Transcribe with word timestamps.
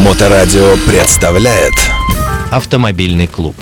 Моторадио 0.00 0.76
представляет 0.86 1.74
Автомобильный 2.50 3.26
клуб. 3.26 3.54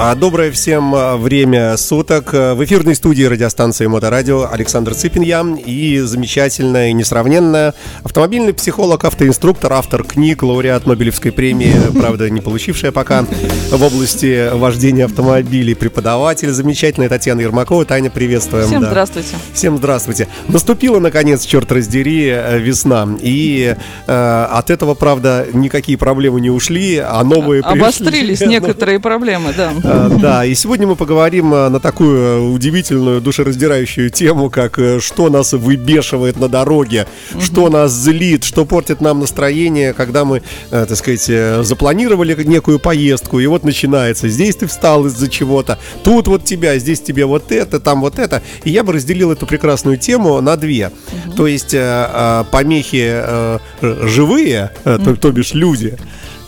А 0.00 0.14
Доброе 0.14 0.52
всем 0.52 0.94
а, 0.94 1.16
время 1.16 1.76
суток. 1.76 2.32
В 2.32 2.64
эфирной 2.64 2.94
студии 2.94 3.24
радиостанции 3.24 3.86
Моторадио 3.86 4.48
Александр 4.48 4.94
Цыпин 4.94 5.22
я 5.22 5.44
и 5.66 5.98
замечательная 5.98 6.90
и 6.90 6.92
несравненная 6.92 7.74
автомобильный 8.04 8.54
психолог, 8.54 9.04
автоинструктор, 9.04 9.72
автор 9.72 10.04
книг, 10.04 10.44
лауреат 10.44 10.86
Нобелевской 10.86 11.32
премии, 11.32 11.74
правда, 11.98 12.30
не 12.30 12.40
получившая 12.40 12.92
пока 12.92 13.24
в 13.72 13.82
области 13.82 14.54
вождения 14.54 15.06
автомобилей, 15.06 15.74
преподаватель 15.74 16.50
замечательная 16.50 17.08
Татьяна 17.08 17.40
Ермакова. 17.40 17.84
Таня, 17.84 18.08
приветствуем. 18.08 18.66
Всем 18.66 18.82
да. 18.82 18.90
здравствуйте. 18.90 19.36
Всем 19.52 19.78
здравствуйте. 19.78 20.28
Наступила, 20.46 21.00
наконец, 21.00 21.44
черт 21.44 21.72
раздери, 21.72 22.28
э, 22.28 22.60
весна. 22.60 23.08
И 23.20 23.74
э, 24.06 24.46
от 24.50 24.70
этого, 24.70 24.94
правда, 24.94 25.48
никакие 25.52 25.98
проблемы 25.98 26.40
не 26.40 26.50
ушли, 26.50 26.98
а 26.98 27.24
новые 27.24 27.64
пришли. 27.64 27.80
Обострились 27.80 28.40
некоторые 28.42 29.00
проблемы, 29.00 29.52
да. 29.56 29.72
А, 29.90 30.08
Да, 30.08 30.44
и 30.44 30.54
сегодня 30.54 30.86
мы 30.86 30.96
поговорим 30.96 31.52
а, 31.54 31.70
на 31.70 31.80
такую 31.80 32.18
э, 32.18 32.40
удивительную, 32.40 33.20
душераздирающую 33.20 34.10
тему, 34.10 34.50
как 34.50 34.78
э, 34.78 35.00
что 35.00 35.30
нас 35.30 35.52
выбешивает 35.52 36.38
на 36.38 36.48
дороге, 36.48 37.06
что 37.40 37.70
нас 37.70 37.92
злит, 37.92 38.44
что 38.44 38.66
портит 38.66 39.00
нам 39.00 39.20
настроение, 39.20 39.94
когда 39.94 40.24
мы, 40.24 40.42
э, 40.70 40.86
так 40.86 40.96
сказать, 40.96 41.24
э, 41.28 41.62
запланировали 41.62 42.34
некую 42.44 42.78
поездку, 42.78 43.40
и 43.40 43.46
вот 43.46 43.64
начинается. 43.64 44.28
Здесь 44.28 44.56
ты 44.56 44.66
встал 44.66 45.06
из-за 45.06 45.28
чего-то, 45.28 45.78
тут 46.04 46.28
вот 46.28 46.44
тебя, 46.44 46.78
здесь 46.78 47.00
тебе 47.00 47.24
вот 47.24 47.50
это, 47.50 47.80
там 47.80 48.02
вот 48.02 48.18
это. 48.18 48.42
И 48.64 48.70
я 48.70 48.84
бы 48.84 48.92
разделил 48.92 49.32
эту 49.32 49.46
прекрасную 49.46 49.96
тему 49.96 50.40
на 50.40 50.56
две. 50.56 50.90
То 51.36 51.46
есть 51.46 51.72
э, 51.72 51.78
э, 52.12 52.44
помехи 52.50 53.06
э, 53.08 53.58
э, 53.80 54.06
живые, 54.06 54.70
э, 54.84 54.98
то 55.20 55.32
бишь 55.32 55.54
люди, 55.54 55.96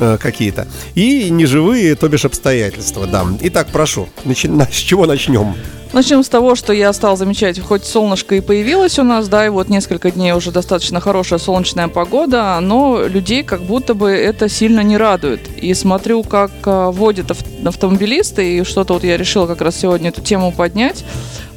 э, 0.00 0.18
какие-то. 0.20 0.66
И 0.94 1.30
неживые, 1.30 1.94
то 1.94 2.08
бишь 2.08 2.24
обстоятельства, 2.24 3.06
да. 3.06 3.24
Итак, 3.42 3.68
прошу, 3.72 4.08
начи- 4.24 4.48
на- 4.50 4.66
с 4.66 4.74
чего 4.74 5.06
начнем? 5.06 5.54
Начнем 5.92 6.22
с 6.22 6.28
того, 6.28 6.54
что 6.54 6.72
я 6.72 6.92
стал 6.92 7.16
замечать, 7.16 7.58
хоть 7.58 7.84
солнышко 7.84 8.36
и 8.36 8.40
появилось 8.40 8.96
у 9.00 9.02
нас, 9.02 9.26
да, 9.28 9.44
и 9.44 9.48
вот 9.48 9.68
несколько 9.68 10.12
дней 10.12 10.32
уже 10.32 10.52
достаточно 10.52 11.00
хорошая 11.00 11.40
солнечная 11.40 11.88
погода, 11.88 12.56
но 12.60 13.02
людей 13.08 13.42
как 13.42 13.62
будто 13.62 13.94
бы 13.94 14.08
это 14.10 14.48
сильно 14.48 14.82
не 14.82 14.96
радует. 14.96 15.40
И 15.60 15.74
смотрю, 15.74 16.22
как 16.22 16.52
а, 16.64 16.92
водят 16.92 17.32
ав- 17.32 17.38
автомобилисты, 17.66 18.58
и 18.58 18.62
что-то 18.64 18.94
вот 18.94 19.02
я 19.02 19.16
решила 19.16 19.48
как 19.48 19.62
раз 19.62 19.80
сегодня 19.80 20.10
эту 20.10 20.20
тему 20.20 20.52
поднять. 20.52 21.04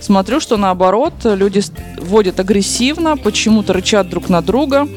Смотрю, 0.02 0.40
что 0.40 0.58
наоборот, 0.58 1.14
люди 1.26 1.62
водят 2.02 2.40
агрессивно, 2.40 3.18
почему-то 3.18 3.72
рычат 3.74 4.10
друг 4.10 4.30
на 4.30 4.42
друга. 4.42 4.88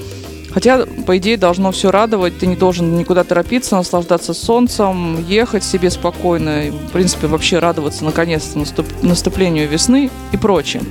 Хотя, 0.56 0.86
по 0.86 1.18
идее, 1.18 1.36
должно 1.36 1.70
все 1.70 1.90
радовать. 1.90 2.38
Ты 2.38 2.46
не 2.46 2.56
должен 2.56 2.96
никуда 2.96 3.24
торопиться, 3.24 3.76
наслаждаться 3.76 4.32
солнцем, 4.32 5.22
ехать 5.28 5.62
себе 5.62 5.90
спокойно. 5.90 6.68
И, 6.68 6.70
в 6.70 6.92
принципе, 6.92 7.26
вообще 7.26 7.58
радоваться 7.58 8.06
наконец-то 8.06 8.58
наступ- 8.58 8.90
наступлению 9.02 9.68
весны 9.68 10.10
и 10.32 10.36
прочее. 10.38 10.82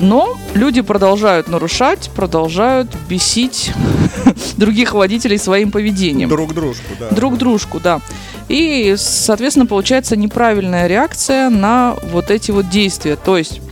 Но 0.00 0.36
люди 0.52 0.82
продолжают 0.82 1.48
нарушать, 1.48 2.10
продолжают 2.14 2.90
бесить 3.08 3.72
других 4.58 4.92
водителей 4.92 5.38
своим 5.38 5.70
поведением 5.70 6.28
Друг 6.28 6.52
дружку, 6.52 6.92
да. 7.00 7.08
друг 7.08 7.38
дружку, 7.38 7.80
да. 7.80 8.02
И, 8.48 8.96
соответственно, 8.98 9.64
получается 9.64 10.14
неправильная 10.14 10.86
реакция 10.88 11.48
на 11.48 11.96
вот 12.12 12.30
эти 12.30 12.50
вот 12.50 12.68
действия. 12.68 13.16
То 13.16 13.38
есть 13.38 13.62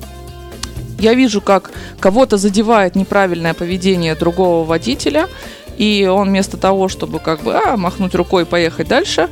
я 0.99 1.15
вижу, 1.15 1.41
как 1.41 1.71
кого-то 2.01 2.37
задевает 2.37 2.97
неправильное 2.97 3.55
поведение 3.55 4.15
другого 4.15 4.65
водителя, 4.65 5.29
и 5.77 6.09
он 6.11 6.29
вместо 6.29 6.57
того, 6.57 6.89
чтобы 6.89 7.21
как 7.21 7.43
бы 7.43 7.55
а, 7.55 7.77
махнуть 7.77 8.15
рукой 8.15 8.43
и 8.43 8.47
поехать 8.47 8.89
дальше, 8.89 9.29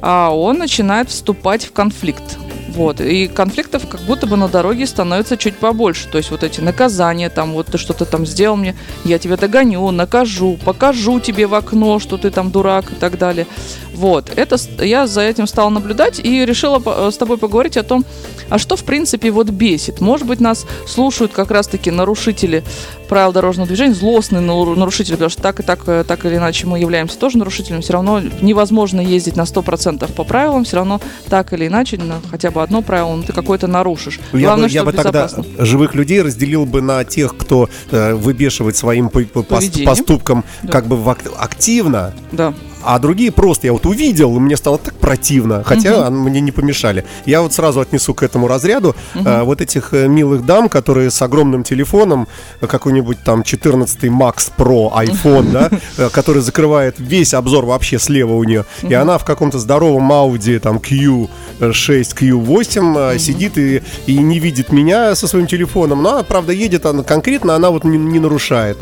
а 0.00 0.30
он 0.30 0.58
начинает 0.58 1.10
вступать 1.10 1.64
в 1.64 1.72
конфликт. 1.72 2.38
Вот. 2.68 3.00
И 3.00 3.28
конфликтов 3.28 3.88
как 3.88 4.00
будто 4.02 4.26
бы 4.26 4.36
на 4.36 4.48
дороге 4.48 4.86
становится 4.86 5.36
чуть 5.36 5.56
побольше. 5.56 6.08
То 6.08 6.18
есть 6.18 6.30
вот 6.30 6.42
эти 6.42 6.60
наказания, 6.60 7.30
там 7.30 7.52
вот 7.52 7.66
ты 7.66 7.78
что-то 7.78 8.04
там 8.04 8.26
сделал 8.26 8.56
мне, 8.56 8.76
я 9.04 9.18
тебя 9.18 9.36
догоню, 9.36 9.90
накажу, 9.90 10.58
покажу 10.64 11.18
тебе 11.20 11.46
в 11.46 11.54
окно, 11.54 11.98
что 11.98 12.18
ты 12.18 12.30
там 12.30 12.50
дурак 12.50 12.92
и 12.92 12.94
так 12.94 13.18
далее. 13.18 13.46
Вот. 13.94 14.30
Это 14.36 14.56
я 14.84 15.06
за 15.06 15.22
этим 15.22 15.46
стала 15.46 15.70
наблюдать 15.70 16.20
и 16.22 16.44
решила 16.44 16.80
э, 16.84 17.10
с 17.10 17.16
тобой 17.16 17.38
поговорить 17.38 17.76
о 17.76 17.82
том, 17.82 18.04
а 18.48 18.58
что 18.58 18.76
в 18.76 18.84
принципе 18.84 19.30
вот 19.30 19.48
бесит. 19.50 20.00
Может 20.00 20.26
быть, 20.26 20.40
нас 20.40 20.66
слушают 20.86 21.32
как 21.32 21.50
раз-таки 21.50 21.90
нарушители 21.90 22.62
правил 23.08 23.32
дорожного 23.32 23.66
движения, 23.66 23.94
злостные 23.94 24.40
нару- 24.40 24.76
нарушители, 24.76 25.12
потому 25.14 25.30
что 25.30 25.42
так 25.42 25.60
и 25.60 25.62
так, 25.62 25.80
э, 25.86 26.04
так 26.06 26.24
или 26.24 26.36
иначе 26.36 26.66
мы 26.66 26.78
являемся 26.78 27.18
тоже 27.18 27.38
нарушителями. 27.38 27.80
Все 27.80 27.94
равно 27.94 28.20
невозможно 28.40 29.00
ездить 29.00 29.36
на 29.36 29.44
100% 29.44 30.12
по 30.12 30.24
правилам, 30.24 30.64
все 30.64 30.76
равно 30.76 31.00
так 31.28 31.52
или 31.52 31.66
иначе 31.66 31.96
на 31.98 32.20
хотя 32.30 32.50
бы 32.50 32.62
одно 32.62 32.82
правило 32.82 33.14
ну, 33.16 33.22
ты 33.22 33.32
какое-то 33.32 33.66
нарушишь. 33.66 34.20
Я 34.32 34.40
Главное, 34.48 34.68
бы, 34.68 34.74
я 34.74 34.84
бы 34.84 34.92
тогда 34.92 35.28
живых 35.58 35.94
людей 35.94 36.22
разделил 36.22 36.66
бы 36.66 36.82
на 36.82 37.04
тех, 37.04 37.36
кто 37.36 37.68
э, 37.90 38.14
выбешивает 38.14 38.76
своим 38.76 39.08
по- 39.08 39.22
по- 39.22 39.42
поступком 39.42 40.44
Да. 40.62 40.72
как 40.72 40.86
бы 40.86 40.98
активно, 41.38 42.12
Да. 42.32 42.54
А 42.84 42.98
другие 42.98 43.30
просто 43.30 43.66
я 43.66 43.72
вот 43.72 43.86
увидел, 43.86 44.36
и 44.36 44.38
мне 44.38 44.56
стало 44.56 44.78
так 44.78 44.94
противно, 44.94 45.62
хотя 45.64 46.06
они 46.06 46.16
мне 46.16 46.40
не 46.40 46.52
помешали. 46.52 47.04
Я 47.26 47.42
вот 47.42 47.52
сразу 47.52 47.80
отнесу 47.80 48.14
к 48.14 48.22
этому 48.22 48.48
разряду 48.48 48.94
э, 49.14 49.42
вот 49.42 49.60
этих 49.60 49.94
э, 49.94 50.08
милых 50.08 50.44
дам, 50.44 50.68
которые 50.68 51.10
с 51.10 51.20
огромным 51.22 51.64
телефоном, 51.64 52.28
э, 52.60 52.66
какой-нибудь 52.66 53.18
там 53.24 53.42
14 53.42 54.04
Max 54.04 54.50
Pro 54.56 54.92
iPhone, 54.92 55.52
да, 55.52 55.70
э, 55.98 56.08
который 56.10 56.42
закрывает 56.42 56.96
весь 56.98 57.34
обзор 57.34 57.64
вообще 57.64 57.98
слева 57.98 58.34
у 58.34 58.44
нее, 58.44 58.64
и 58.82 58.94
она 58.94 59.18
в 59.18 59.24
каком-то 59.24 59.58
здоровом 59.58 60.10
Audi 60.12 60.58
там 60.58 60.76
Q6, 60.78 61.28
Q8 61.60 63.14
э, 63.14 63.18
сидит 63.18 63.58
и, 63.58 63.82
и 64.06 64.18
не 64.18 64.38
видит 64.38 64.72
меня 64.72 65.14
со 65.14 65.26
своим 65.26 65.46
телефоном, 65.46 66.02
но 66.02 66.10
она, 66.10 66.22
правда, 66.22 66.52
едет 66.52 66.86
она 66.86 67.02
конкретно, 67.02 67.54
она 67.54 67.70
вот 67.70 67.84
не, 67.84 67.98
не 67.98 68.18
нарушает. 68.18 68.78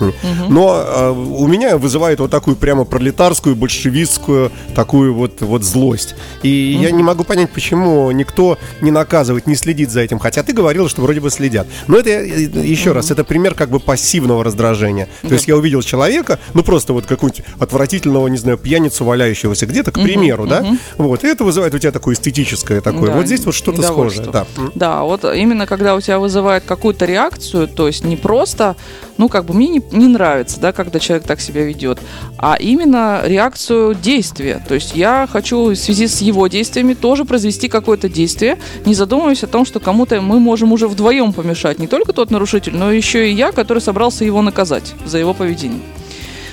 Но 0.48 0.82
э, 0.84 1.10
у 1.10 1.46
меня 1.46 1.78
вызывает 1.78 2.20
вот 2.20 2.30
такую 2.30 2.56
прямо 2.56 2.84
пролетарскую, 2.84 3.56
большевистскую 3.86 4.50
такую 4.74 5.14
вот, 5.14 5.40
вот 5.40 5.62
злость. 5.62 6.14
И 6.42 6.78
я 6.80 6.90
не 6.90 7.02
могу 7.02 7.24
понять, 7.24 7.50
почему 7.50 8.10
никто 8.10 8.58
не 8.80 8.90
наказывает, 8.90 9.46
не 9.46 9.54
следит 9.54 9.90
за 9.90 10.00
этим. 10.00 10.18
Хотя 10.18 10.42
ты 10.42 10.52
говорил, 10.52 10.88
что 10.88 11.02
вроде 11.02 11.20
бы 11.20 11.30
следят. 11.30 11.66
Но 11.86 11.98
это, 11.98 12.10
э, 12.10 12.48
еще 12.64 12.92
раз, 12.92 13.10
это 13.10 13.24
пример 13.24 13.54
как 13.54 13.70
бы 13.70 13.80
пассивного 13.80 14.44
раздражения. 14.44 15.08
То 15.22 15.34
есть 15.34 15.48
я 15.48 15.56
увидел 15.56 15.82
человека, 15.82 16.38
ну 16.54 16.62
просто 16.62 16.92
вот 16.92 17.06
какого-нибудь 17.06 17.44
отвратительного, 17.58 18.28
не 18.28 18.38
знаю, 18.38 18.58
пьяницу 18.58 19.04
валяющегося 19.04 19.66
где-то, 19.66 19.92
к 19.92 20.02
примеру, 20.02 20.46
да? 20.46 20.66
Вот, 20.98 21.24
и 21.24 21.28
это 21.28 21.44
вызывает 21.44 21.74
у 21.74 21.78
тебя 21.78 21.92
такое 21.92 22.14
эстетическое 22.14 22.80
такое. 22.80 23.10
Да, 23.10 23.16
вот 23.16 23.26
здесь 23.26 23.44
вот 23.44 23.54
что-то 23.54 23.82
схожее. 23.82 24.26
Да. 24.32 24.46
Да, 24.74 25.02
вот 25.02 25.24
именно 25.24 25.66
когда 25.66 25.94
у 25.94 26.00
тебя 26.00 26.18
вызывает 26.18 26.64
какую-то 26.64 27.04
реакцию, 27.04 27.68
то 27.68 27.86
есть 27.86 28.04
не 28.04 28.16
просто, 28.16 28.76
ну, 29.18 29.28
как 29.28 29.44
бы 29.44 29.54
мне 29.54 29.68
не, 29.68 29.82
не 29.92 30.06
нравится, 30.06 30.60
да, 30.60 30.72
когда 30.72 30.98
человек 30.98 31.26
так 31.26 31.40
себя 31.40 31.64
ведет, 31.64 31.98
а 32.38 32.56
именно 32.58 33.22
реакцию 33.24 33.94
действия. 33.94 34.62
То 34.66 34.74
есть 34.74 34.94
я 34.94 35.28
хочу 35.30 35.70
в 35.70 35.76
связи 35.76 36.06
с 36.06 36.20
его 36.20 36.46
действиями 36.48 36.94
тоже 36.94 37.24
произвести 37.24 37.68
какое-то 37.68 38.08
действие, 38.08 38.58
не 38.84 38.94
задумываясь 38.94 39.42
о 39.42 39.46
том, 39.46 39.64
что 39.64 39.80
кому-то 39.80 40.20
мы 40.20 40.40
можем 40.40 40.72
уже 40.72 40.88
вдвоем 40.88 41.32
помешать. 41.32 41.78
Не 41.78 41.86
только 41.86 42.12
тот 42.12 42.30
нарушитель, 42.30 42.76
но 42.76 42.92
еще 42.92 43.30
и 43.30 43.34
я, 43.34 43.52
который 43.52 43.78
собрался 43.78 44.24
его 44.24 44.42
наказать 44.42 44.94
за 45.04 45.18
его 45.18 45.34
поведение. 45.34 45.80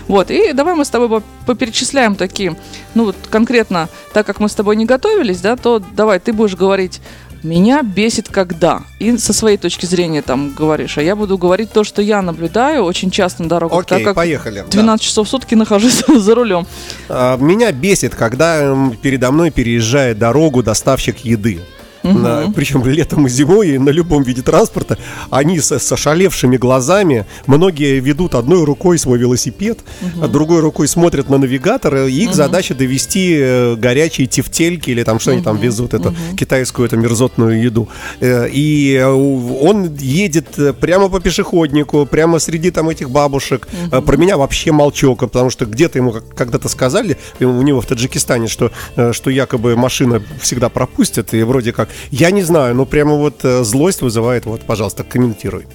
Вот, 0.07 0.31
и 0.31 0.51
давай 0.53 0.75
мы 0.75 0.83
с 0.83 0.89
тобой 0.89 1.07
по- 1.07 1.23
поперечисляем 1.45 2.15
такие, 2.15 2.57
ну 2.93 3.05
вот 3.05 3.15
конкретно, 3.29 3.87
так 4.13 4.25
как 4.25 4.39
мы 4.39 4.49
с 4.49 4.55
тобой 4.55 4.75
не 4.75 4.85
готовились, 4.85 5.39
да, 5.39 5.55
то 5.55 5.79
давай 5.79 6.19
ты 6.19 6.33
будешь 6.33 6.55
говорить, 6.55 6.99
меня 7.43 7.81
бесит 7.83 8.27
когда, 8.29 8.81
и 8.99 9.17
со 9.17 9.33
своей 9.33 9.57
точки 9.57 9.85
зрения 9.85 10.21
там 10.21 10.53
говоришь, 10.53 10.97
а 10.97 11.01
я 11.03 11.15
буду 11.15 11.37
говорить 11.37 11.71
то, 11.71 11.83
что 11.83 12.01
я 12.01 12.21
наблюдаю 12.21 12.83
очень 12.83 13.11
часто 13.11 13.43
на 13.43 13.49
дорогах, 13.49 13.79
Окей, 13.79 13.97
так 13.97 14.03
как 14.03 14.15
поехали. 14.15 14.59
Да. 14.59 14.71
12 14.71 15.05
часов 15.05 15.27
в 15.27 15.29
сутки 15.29 15.55
нахожусь 15.55 16.03
за 16.07 16.35
рулем. 16.35 16.65
А, 17.09 17.37
Меня 17.37 17.71
бесит, 17.71 18.15
когда 18.15 18.75
передо 19.01 19.31
мной 19.31 19.51
переезжает 19.51 20.17
дорогу 20.17 20.63
доставщик 20.63 21.19
еды. 21.19 21.61
На- 22.03 22.51
причем 22.53 22.85
летом 22.85 23.27
и 23.27 23.29
зимой 23.29 23.69
и 23.69 23.77
на 23.77 23.89
любом 23.89 24.23
виде 24.23 24.41
транспорта. 24.41 24.97
Они 25.29 25.59
с, 25.59 25.91
ошалевшими 25.91 26.57
глазами 26.57 27.25
многие 27.47 27.99
ведут 27.99 28.35
одной 28.35 28.63
рукой 28.65 28.97
свой 28.97 29.17
велосипед 29.17 29.79
а 30.21 30.27
другой 30.27 30.59
рукой 30.59 30.87
смотрят 30.87 31.29
на 31.29 31.37
навигатор 31.37 31.95
и 31.95 32.11
их 32.11 32.33
задача 32.33 32.73
довести 32.75 33.35
э, 33.39 33.75
горячие 33.75 34.27
тефтельки 34.27 34.89
или 34.89 35.03
там 35.03 35.19
что 35.19 35.31
они 35.31 35.41
там 35.41 35.57
везут 35.57 35.93
эту 35.93 36.15
китайскую 36.37 36.87
эту 36.87 36.97
мерзотную 36.97 37.61
еду. 37.61 37.89
Э, 38.19 38.47
и 38.49 38.95
э, 38.95 39.05
он 39.07 39.95
едет 39.95 40.77
прямо 40.79 41.09
по 41.09 41.19
пешеходнику 41.19 42.05
прямо 42.05 42.39
среди 42.39 42.71
там 42.71 42.89
этих 42.89 43.09
бабушек. 43.09 43.67
Э, 43.91 44.01
про 44.01 44.17
меня 44.17 44.37
вообще 44.37 44.71
молчок 44.71 45.19
потому 45.19 45.49
что 45.49 45.65
где-то 45.65 45.99
ему 45.99 46.13
когда-то 46.35 46.69
сказали 46.69 47.17
у 47.39 47.61
него 47.61 47.81
в 47.81 47.85
Таджикистане 47.85 48.47
что 48.47 48.71
что 49.11 49.29
якобы 49.29 49.75
машина 49.75 50.21
всегда 50.41 50.69
пропустят 50.69 51.33
и 51.33 51.43
вроде 51.43 51.71
как 51.71 51.89
я 52.11 52.31
не 52.31 52.43
знаю 52.43 52.75
но 52.75 52.85
прямо 52.85 53.15
вот 53.15 53.43
э, 53.43 53.63
злость 53.63 54.01
вызывает 54.01 54.45
вот 54.45 54.61
пожалуйста 54.61 55.03
комментируй 55.03 55.65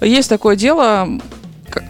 Есть 0.00 0.28
такое 0.28 0.56
дело, 0.56 1.08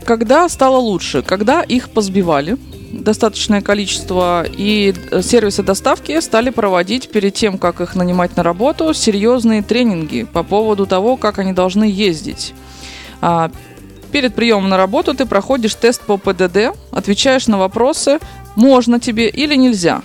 когда 0.05 0.49
стало 0.49 0.77
лучше? 0.77 1.23
Когда 1.23 1.63
их 1.63 1.91
позбивали 1.91 2.57
достаточное 2.93 3.61
количество, 3.61 4.45
и 4.47 4.95
э, 5.11 5.23
сервисы 5.23 5.63
доставки 5.63 6.21
стали 6.21 6.51
проводить 6.51 7.11
перед 7.11 7.35
тем, 7.35 7.59
как 7.59 7.81
их 7.81 7.95
нанимать 7.95 8.37
на 8.37 8.43
работу, 8.43 8.95
серьезные 8.95 9.63
тренинги 9.63 10.25
по 10.25 10.43
поводу 10.43 10.87
того, 10.87 11.17
как 11.17 11.39
они 11.39 11.53
должны 11.53 11.85
ездить. 11.85 12.55
А, 13.21 13.51
перед 14.13 14.35
приемом 14.35 14.69
на 14.69 14.77
работу 14.77 15.15
ты 15.15 15.27
проходишь 15.27 15.75
тест 15.75 16.03
по 16.03 16.17
ПДД, 16.17 16.77
отвечаешь 16.91 17.49
на 17.49 17.59
вопросы, 17.59 18.19
можно 18.55 19.01
тебе 19.01 19.29
или 19.29 19.57
нельзя. 19.57 20.03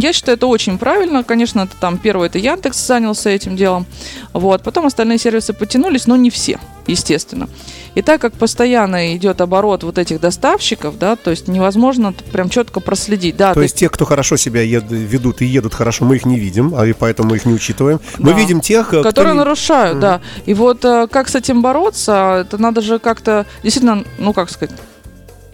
Я 0.00 0.12
считаю, 0.12 0.36
это 0.36 0.46
очень 0.46 0.78
правильно. 0.78 1.24
Конечно, 1.24 1.62
это 1.62 1.72
там 1.80 1.98
первый 1.98 2.28
это 2.28 2.38
Яндекс 2.38 2.78
занялся 2.86 3.30
этим 3.30 3.56
делом. 3.56 3.84
Вот. 4.32 4.62
Потом 4.62 4.86
остальные 4.86 5.18
сервисы 5.18 5.52
потянулись, 5.52 6.06
но 6.06 6.14
не 6.14 6.30
все, 6.30 6.60
естественно. 6.86 7.48
И 7.96 8.02
так 8.02 8.20
как 8.20 8.32
постоянно 8.34 9.16
идет 9.16 9.40
оборот 9.40 9.82
вот 9.82 9.98
этих 9.98 10.20
доставщиков, 10.20 10.98
да, 10.98 11.16
то 11.16 11.30
есть 11.32 11.48
невозможно 11.48 12.14
прям 12.32 12.48
четко 12.48 12.78
проследить. 12.78 13.36
Да, 13.36 13.48
То 13.54 13.60
ты- 13.60 13.64
есть 13.64 13.74
те, 13.76 13.88
кто 13.88 14.04
хорошо 14.04 14.36
себя 14.36 14.62
ед- 14.62 14.84
ведут 14.88 15.42
и 15.42 15.46
едут 15.46 15.74
хорошо, 15.74 16.04
мы 16.04 16.14
их 16.14 16.24
не 16.24 16.38
видим, 16.38 16.74
а 16.76 16.86
и 16.86 16.92
поэтому 16.92 17.34
их 17.34 17.44
не 17.44 17.52
учитываем. 17.54 17.98
Мы 18.18 18.30
Да. 18.32 18.38
видим 18.38 18.60
тех, 18.60 18.86
э, 18.94 19.00
кто 19.00 19.02
которые 19.02 19.32
не- 19.32 19.38
нарушают, 19.38 19.98
да. 19.98 20.20
И 20.46 20.54
вот 20.54 20.84
э, 20.84 21.08
как 21.10 21.28
с 21.28 21.34
этим 21.34 21.60
бороться, 21.60 22.44
это 22.46 22.56
надо 22.58 22.82
же 22.82 23.00
как-то 23.00 23.46
действительно, 23.64 24.04
ну 24.18 24.32
как 24.32 24.48
сказать, 24.50 24.76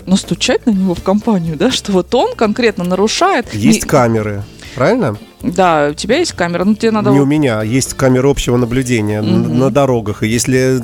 настучать 0.06 0.66
на 0.66 0.70
него 0.70 0.94
в 0.94 1.02
компанию, 1.02 1.56
да, 1.56 1.70
что 1.70 1.92
вот 1.92 2.14
он 2.14 2.34
конкретно 2.34 2.84
нарушает. 2.84 3.52
есть 3.54 3.84
И- 3.84 3.86
камеры. 3.86 4.42
Правильно? 4.74 5.16
Да, 5.40 5.88
у 5.92 5.94
тебя 5.94 6.16
есть 6.18 6.32
камера, 6.32 6.64
ну 6.64 6.74
тебе 6.74 6.90
надо... 6.90 7.10
Не 7.10 7.20
у 7.20 7.26
меня, 7.26 7.62
есть 7.62 7.94
камеры 7.94 8.28
общего 8.28 8.56
наблюдения 8.56 9.22
Мгм. 9.22 9.58
на 9.58 9.70
дорогах. 9.70 10.22
И 10.24 10.28
если 10.28 10.80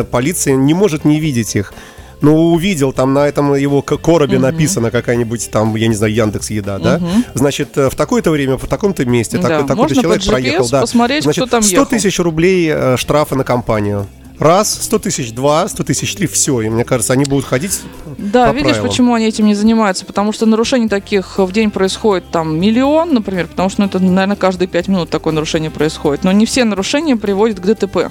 э, 0.00 0.04
полиция 0.04 0.54
не 0.56 0.72
может 0.72 1.04
не 1.04 1.20
видеть 1.20 1.54
их, 1.54 1.74
ну, 2.22 2.52
увидел, 2.52 2.92
там 2.94 3.12
на 3.12 3.28
этом 3.28 3.54
его 3.54 3.82
коробе 3.82 4.38
Мгм. 4.38 4.42
написано 4.44 4.90
какая-нибудь 4.90 5.50
там, 5.50 5.76
я 5.76 5.88
не 5.88 5.94
знаю, 5.94 6.14
Яндекс 6.14 6.48
Еда, 6.50 6.78
да? 6.78 6.98
Мгм. 6.98 7.24
Значит, 7.34 7.76
э, 7.76 7.90
в 7.90 7.94
такое-то 7.96 8.30
время, 8.30 8.56
в 8.56 8.66
таком-то 8.66 9.04
месте, 9.04 9.36
Да, 9.36 9.48
такой, 9.48 9.66
такой-то 9.68 9.94
человек 9.94 10.22
GPS 10.22 10.30
проехал, 10.30 10.68
да. 10.70 10.86
Значит, 10.86 11.32
кто 11.32 11.46
там 11.46 11.62
100 11.62 11.72
ехал. 11.72 11.86
тысяч 11.86 12.18
рублей 12.20 12.70
э, 12.72 12.96
штрафа 12.96 13.34
на 13.34 13.44
компанию. 13.44 14.06
Раз, 14.38 14.82
100 14.82 14.98
тысяч, 14.98 15.32
два, 15.32 15.68
100 15.68 15.84
тысяч, 15.84 16.14
три, 16.14 16.26
все. 16.26 16.60
И 16.60 16.68
мне 16.68 16.84
кажется, 16.84 17.12
они 17.12 17.24
будут 17.24 17.44
ходить 17.44 17.80
Да, 18.18 18.48
по 18.50 18.54
видишь, 18.54 18.72
правилам. 18.72 18.88
почему 18.88 19.14
они 19.14 19.26
этим 19.26 19.46
не 19.46 19.54
занимаются? 19.54 20.04
Потому 20.04 20.32
что 20.32 20.44
нарушений 20.44 20.88
таких 20.88 21.38
в 21.38 21.52
день 21.52 21.70
происходит 21.70 22.30
там 22.30 22.58
миллион, 22.58 23.14
например, 23.14 23.46
потому 23.46 23.68
что 23.68 23.82
ну, 23.82 23.86
это, 23.86 24.00
наверное, 24.00 24.36
каждые 24.36 24.66
пять 24.66 24.88
минут 24.88 25.08
такое 25.10 25.32
нарушение 25.32 25.70
происходит. 25.70 26.24
Но 26.24 26.32
не 26.32 26.46
все 26.46 26.64
нарушения 26.64 27.16
приводят 27.16 27.60
к 27.60 27.62
ДТП. 27.64 28.10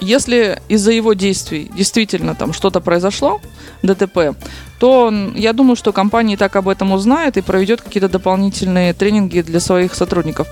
Если 0.00 0.60
из-за 0.68 0.92
его 0.92 1.12
действий 1.12 1.70
действительно 1.76 2.34
там 2.34 2.52
что-то 2.52 2.80
произошло, 2.80 3.40
ДТП, 3.82 4.34
то 4.78 5.12
я 5.34 5.52
думаю, 5.52 5.76
что 5.76 5.92
компания 5.92 6.34
и 6.34 6.36
так 6.36 6.56
об 6.56 6.68
этом 6.68 6.92
узнает 6.92 7.36
и 7.36 7.42
проведет 7.42 7.82
какие-то 7.82 8.08
дополнительные 8.08 8.94
тренинги 8.94 9.42
для 9.42 9.60
своих 9.60 9.94
сотрудников. 9.94 10.48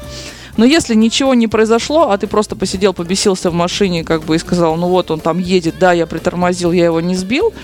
Но 0.58 0.64
если 0.64 0.94
ничего 0.94 1.34
не 1.34 1.46
произошло, 1.46 2.10
а 2.10 2.18
ты 2.18 2.26
просто 2.26 2.56
посидел, 2.56 2.92
побесился 2.92 3.50
в 3.50 3.54
машине, 3.54 4.04
как 4.04 4.24
бы 4.24 4.36
и 4.36 4.38
сказал, 4.38 4.76
ну 4.76 4.88
вот 4.88 5.10
он 5.10 5.20
там 5.20 5.38
едет, 5.38 5.76
да, 5.78 5.92
я 5.92 6.04
притормозил, 6.06 6.72
я 6.72 6.86
его 6.86 7.00
не 7.00 7.14
сбил, 7.14 7.54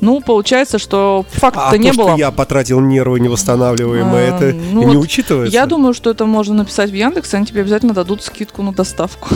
ну, 0.00 0.20
получается, 0.20 0.78
что 0.78 1.24
факта 1.30 1.68
А 1.70 1.76
не 1.76 1.90
то, 1.90 1.96
было. 1.96 2.08
что 2.10 2.18
я 2.18 2.30
потратил 2.30 2.80
нервы 2.80 3.20
невосстанавливаемые, 3.20 4.32
А, 4.32 4.36
это 4.36 4.56
ну 4.56 4.88
не 4.88 4.96
вот 4.96 5.04
учитывается? 5.04 5.52
Я 5.52 5.66
думаю, 5.66 5.94
что 5.94 6.10
это 6.10 6.26
можно 6.26 6.54
написать 6.54 6.90
в 6.90 6.94
Яндекс, 6.94 7.34
они 7.34 7.46
тебе 7.46 7.62
обязательно 7.62 7.94
дадут 7.94 8.22
скидку 8.22 8.62
на 8.62 8.72
доставку. 8.72 9.28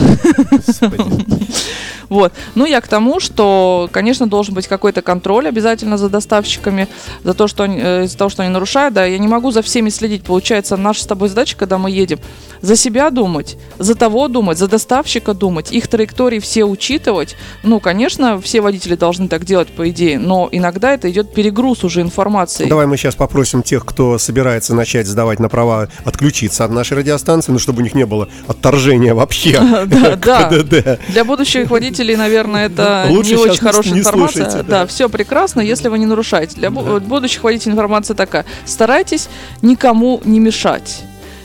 Вот. 2.09 2.33
Ну, 2.53 2.65
я 2.65 2.81
к 2.81 2.87
тому, 2.87 3.19
что, 3.19 3.89
конечно, 3.91 4.27
должен 4.27 4.53
быть 4.53 4.67
какой-то 4.67 5.01
контроль 5.01 5.47
обязательно 5.47 5.97
за 5.97 6.09
доставщиками, 6.09 6.87
за 7.23 7.33
то, 7.33 7.47
что 7.47 7.63
они, 7.63 7.79
э, 7.81 8.03
из-за 8.05 8.17
того, 8.17 8.29
что 8.29 8.43
они 8.43 8.51
нарушают. 8.51 8.93
Да, 8.93 9.05
я 9.05 9.17
не 9.17 9.27
могу 9.27 9.51
за 9.51 9.61
всеми 9.61 9.89
следить. 9.89 10.23
Получается, 10.23 10.77
наша 10.77 11.03
с 11.03 11.07
тобой 11.07 11.29
задача, 11.29 11.57
когда 11.57 11.77
мы 11.77 11.89
едем, 11.89 12.19
за 12.61 12.75
себя 12.75 13.09
думать, 13.09 13.57
за 13.79 13.95
того 13.95 14.27
думать, 14.27 14.57
за 14.57 14.67
доставщика 14.67 15.33
думать, 15.33 15.71
их 15.71 15.87
траектории 15.87 16.39
все 16.39 16.63
учитывать. 16.65 17.35
Ну, 17.63 17.79
конечно, 17.79 18.39
все 18.39 18.61
водители 18.61 18.95
должны 18.95 19.27
так 19.27 19.43
делать, 19.43 19.69
по 19.69 19.89
идее, 19.89 20.19
но 20.19 20.47
иногда 20.57 20.93
это 20.93 21.09
идет 21.09 21.33
перегруз 21.33 21.83
уже 21.83 22.01
информации. 22.01 22.65
Давай 22.65 22.85
мы 22.85 22.97
сейчас 22.97 23.15
попросим 23.15 23.63
тех, 23.63 23.85
кто 23.85 24.17
собирается 24.17 24.73
начать 24.75 25.07
сдавать 25.07 25.39
на 25.39 25.49
права, 25.49 25.87
отключиться 26.03 26.65
от 26.65 26.71
нашей 26.71 26.97
радиостанции, 26.97 27.51
ну, 27.51 27.59
чтобы 27.59 27.81
у 27.81 27.83
них 27.83 27.93
не 27.93 28.05
было 28.05 28.29
отторжения 28.47 29.13
вообще 29.13 29.59
Да, 29.85 30.15
да. 30.15 30.97
Для 31.09 31.23
будущих 31.25 31.69
водителей, 31.69 32.15
наверное, 32.15 32.67
это 32.67 33.07
не 33.09 33.35
очень 33.35 33.59
хорошая 33.59 33.93
информация. 33.93 34.63
да, 34.63 34.85
все 34.85 35.09
прекрасно, 35.09 35.61
если 35.61 35.87
вы 35.89 35.99
не 35.99 36.05
нарушаете. 36.05 36.55
Для 36.55 36.69
бу- 36.69 36.99
будущих 36.99 37.43
водителей 37.43 37.73
информация 37.73 38.15
такая. 38.15 38.45
Старайтесь 38.65 39.29
никому 39.61 40.21
не 40.25 40.39
мешать. 40.39 41.03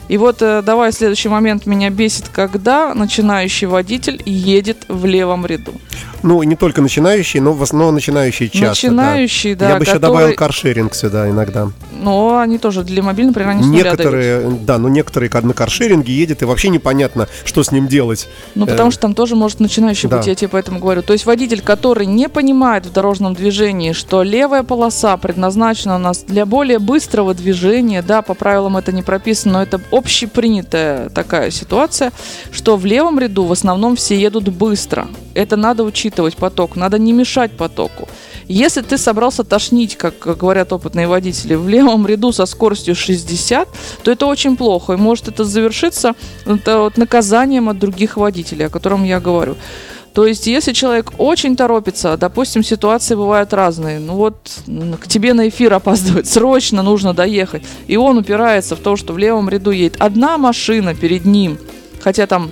И 0.09 0.17
вот 0.19 0.43
э, 0.43 0.61
давай 0.63 0.93
следующий 0.93 1.29
момент 1.29 1.67
меня 1.67 1.89
бесит, 1.89 2.29
когда 2.31 2.95
начинающий 2.95 3.69
водитель 3.69 4.21
едет 4.27 4.79
в 4.89 5.07
левом 5.07 5.47
ряду. 5.47 5.73
Ну, 6.23 6.43
не 6.43 6.57
только 6.57 6.83
начинающие, 6.83 7.43
но 7.43 7.53
в 7.53 7.63
основном 7.63 7.95
начинающие 7.95 8.49
часто. 8.49 8.89
да. 8.89 8.93
начинающий, 8.93 9.55
да, 9.55 9.69
Я 9.71 9.77
бы 9.77 9.83
еще 9.85 9.93
который- 9.95 10.01
добавил 10.01 10.35
каршеринг 10.37 10.95
сюда 10.95 11.29
иногда. 11.31 11.69
Но 11.93 12.39
они 12.39 12.59
тоже 12.59 12.83
для 12.83 13.03
мобильного, 13.03 13.33
например, 13.39 13.51
они. 13.51 13.69
Некоторые, 13.69 14.51
да, 14.63 14.79
но 14.79 14.89
некоторые 14.89 15.29
как 15.31 15.45
на 15.45 15.53
каршеринге 15.53 16.13
едет, 16.13 16.43
и 16.43 16.45
вообще 16.45 16.69
непонятно, 16.69 17.29
что 17.45 17.63
с 17.63 17.73
ним 17.73 17.87
делать. 17.89 18.29
Ну, 18.55 18.67
потому 18.67 18.89
Э, 18.89 18.93
что 18.93 19.03
там 19.03 19.15
тоже 19.15 19.37
может 19.37 19.61
начинающий 19.61 20.09
да. 20.09 20.19
быть, 20.19 20.27
я 20.27 20.35
тебе 20.35 20.49
поэтому 20.49 20.79
говорю. 20.79 21.03
То 21.03 21.13
есть 21.13 21.27
водитель, 21.27 21.61
который 21.63 22.07
не 22.07 22.29
понимает 22.29 22.87
в 22.87 22.93
дорожном 22.93 23.35
движении, 23.35 23.93
что 23.93 24.23
левая 24.23 24.63
полоса 24.63 25.17
предназначена 25.17 25.97
у 25.97 25.99
нас 25.99 26.25
для 26.27 26.47
более 26.47 26.79
быстрого 26.79 27.35
движения, 27.35 28.03
да, 28.03 28.23
по 28.23 28.35
правилам 28.35 28.77
это 28.77 28.93
не 28.93 29.03
прописано, 29.03 29.53
но 29.55 29.63
это 29.63 29.81
общепринятая 29.91 31.09
такая 31.11 31.51
ситуация, 31.51 32.13
что 32.53 32.77
в 32.77 32.85
левом 32.87 33.19
ряду 33.19 33.45
в 33.45 33.53
основном 33.53 33.97
все 33.97 34.19
едут 34.19 34.49
быстро. 34.49 35.09
Это 35.35 35.57
надо 35.57 35.85
учитывать 35.85 36.10
поток, 36.37 36.77
надо 36.77 36.99
не 36.99 37.13
мешать 37.13 37.53
потоку. 37.53 38.09
Если 38.49 38.83
ты 38.83 38.99
собрался 38.99 39.45
тошнить, 39.45 39.97
как 39.97 40.19
говорят 40.19 40.73
опытные 40.73 41.07
водители, 41.07 41.55
в 41.55 41.69
левом 41.69 42.07
ряду 42.07 42.33
со 42.33 42.47
скоростью 42.47 42.95
60, 42.95 43.69
то 44.03 44.11
это 44.11 44.27
очень 44.27 44.57
плохо. 44.57 44.95
И 44.95 44.97
может 44.97 45.29
это 45.29 45.45
завершиться 45.45 46.15
это 46.47 46.81
вот 46.81 46.97
наказанием 46.97 47.69
от 47.69 47.79
других 47.79 48.17
водителей, 48.17 48.67
о 48.67 48.71
котором 48.71 49.05
я 49.05 49.21
говорю. 49.21 49.57
То 50.15 50.27
есть, 50.27 50.47
если 50.49 50.73
человек 50.73 51.13
очень 51.19 51.57
торопится, 51.57 52.17
допустим, 52.17 52.65
ситуации 52.65 53.15
бывают 53.15 53.53
разные, 53.53 54.01
ну 54.01 54.15
вот 54.15 54.37
к 55.01 55.07
тебе 55.07 55.35
на 55.35 55.49
эфир 55.49 55.73
опаздывает, 55.73 56.27
срочно 56.27 56.83
нужно 56.83 57.15
доехать, 57.15 57.63
и 57.87 57.97
он 57.97 58.19
упирается 58.19 58.75
в 58.75 58.81
то, 58.81 58.97
что 58.97 59.13
в 59.13 59.19
левом 59.19 59.49
ряду 59.49 59.71
едет 59.71 59.97
одна 60.01 60.37
машина 60.37 60.95
перед 60.95 61.25
ним, 61.25 61.59
хотя 62.01 62.27
там 62.27 62.51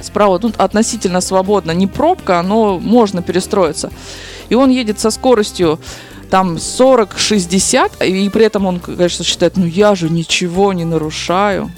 справа 0.00 0.38
тут 0.38 0.56
относительно 0.56 1.20
свободно, 1.20 1.72
не 1.72 1.86
пробка, 1.86 2.42
но 2.42 2.78
можно 2.78 3.22
перестроиться. 3.22 3.90
И 4.48 4.54
он 4.54 4.70
едет 4.70 5.00
со 5.00 5.10
скоростью 5.10 5.78
там 6.30 6.56
40-60, 6.56 8.06
и 8.06 8.28
при 8.30 8.46
этом 8.46 8.66
он, 8.66 8.80
конечно, 8.80 9.24
считает, 9.24 9.56
ну 9.56 9.66
я 9.66 9.94
же 9.94 10.08
ничего 10.08 10.72
не 10.72 10.84
нарушаю. 10.84 11.70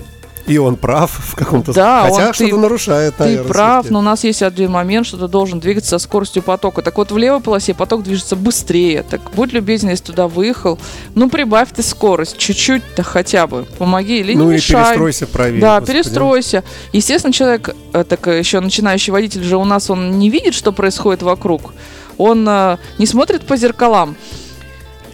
И 0.46 0.58
он 0.58 0.76
прав 0.76 1.10
в 1.10 1.34
каком-то 1.36 1.72
Да, 1.72 2.02
Хотя 2.02 2.32
что-то 2.34 2.50
ты- 2.50 2.56
нарушает, 2.58 3.14
Ты 3.16 3.24
наверное, 3.24 3.48
прав, 3.48 3.72
всё-таки. 3.84 3.92
но 3.94 3.98
у 4.00 4.02
нас 4.02 4.24
есть 4.24 4.42
один 4.42 4.70
момент, 4.72 5.06
что 5.06 5.16
ты 5.16 5.26
должен 5.26 5.58
двигаться 5.58 5.90
со 5.90 5.98
скоростью 5.98 6.42
потока. 6.42 6.82
Так 6.82 6.98
вот, 6.98 7.10
в 7.12 7.16
левой 7.16 7.40
полосе 7.40 7.72
поток 7.72 8.02
движется 8.02 8.36
быстрее. 8.36 9.04
Так 9.08 9.22
будь 9.34 9.52
любезен, 9.54 9.88
если 9.88 10.04
туда 10.04 10.28
выехал, 10.28 10.78
ну 11.14 11.30
прибавь 11.30 11.68
ты 11.74 11.82
скорость, 11.82 12.36
чуть-чуть-то 12.36 13.02
хотя 13.02 13.46
бы. 13.46 13.64
Помоги 13.78 14.18
или 14.20 14.34
Ну 14.34 14.44
не 14.44 14.50
и 14.50 14.54
мешай. 14.56 14.84
перестройся 14.84 15.26
правее. 15.26 15.60
Да, 15.62 15.80
господи. 15.80 15.92
перестройся. 16.02 16.64
Естественно, 16.92 17.32
человек, 17.32 17.74
э, 17.94 18.04
так 18.04 18.26
э, 18.28 18.38
еще 18.38 18.60
начинающий 18.60 19.12
водитель 19.12 19.42
же 19.44 19.56
у 19.56 19.64
нас, 19.64 19.88
он 19.88 20.18
не 20.18 20.28
видит, 20.28 20.52
что 20.52 20.72
происходит 20.72 21.22
вокруг. 21.22 21.72
Он 22.18 22.46
э, 22.48 22.76
не 22.98 23.06
смотрит 23.06 23.46
по 23.46 23.56
зеркалам. 23.56 24.14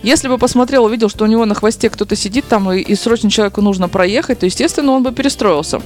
Если 0.03 0.29
бы 0.29 0.39
посмотрел, 0.39 0.85
увидел, 0.85 1.09
что 1.09 1.25
у 1.25 1.27
него 1.27 1.45
на 1.45 1.55
хвосте 1.55 1.91
кто-то 1.91 2.17
сидит 2.17 2.47
там, 2.49 2.73
и, 2.73 2.81
и 2.81 2.95
срочно 2.95 3.31
человеку 3.31 3.61
нужно 3.61 3.89
проехать, 3.89 4.39
то, 4.39 4.47
естественно, 4.47 4.93
он 4.93 5.03
бы 5.03 5.13
перестроился. 5.13 5.81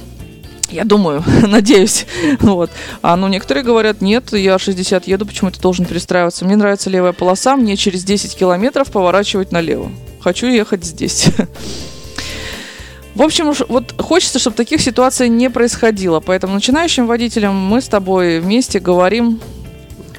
Я 0.69 0.83
думаю, 0.83 1.23
надеюсь. 1.47 2.05
Вот. 2.39 2.71
А 3.01 3.15
ну 3.15 3.27
некоторые 3.27 3.63
говорят, 3.63 4.01
нет, 4.01 4.31
я 4.33 4.57
60 4.57 5.07
еду, 5.07 5.25
почему 5.25 5.51
ты 5.51 5.59
должен 5.59 5.85
перестраиваться? 5.85 6.45
Мне 6.45 6.55
нравится 6.55 6.89
левая 6.89 7.13
полоса, 7.13 7.55
мне 7.55 7.75
через 7.75 8.03
10 8.03 8.35
километров 8.35 8.91
поворачивать 8.91 9.51
налево. 9.51 9.91
Хочу 10.21 10.47
ехать 10.47 10.83
здесь. 10.83 11.27
В 13.15 13.21
общем, 13.21 13.53
вот 13.69 13.95
хочется, 14.01 14.39
чтобы 14.39 14.57
таких 14.57 14.81
ситуаций 14.81 15.29
не 15.29 15.49
происходило. 15.49 16.19
Поэтому 16.19 16.53
начинающим 16.53 17.07
водителям 17.07 17.55
мы 17.55 17.79
с 17.81 17.87
тобой 17.87 18.39
вместе 18.39 18.79
говорим, 18.79 19.39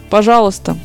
пожалуйста, 0.09 0.79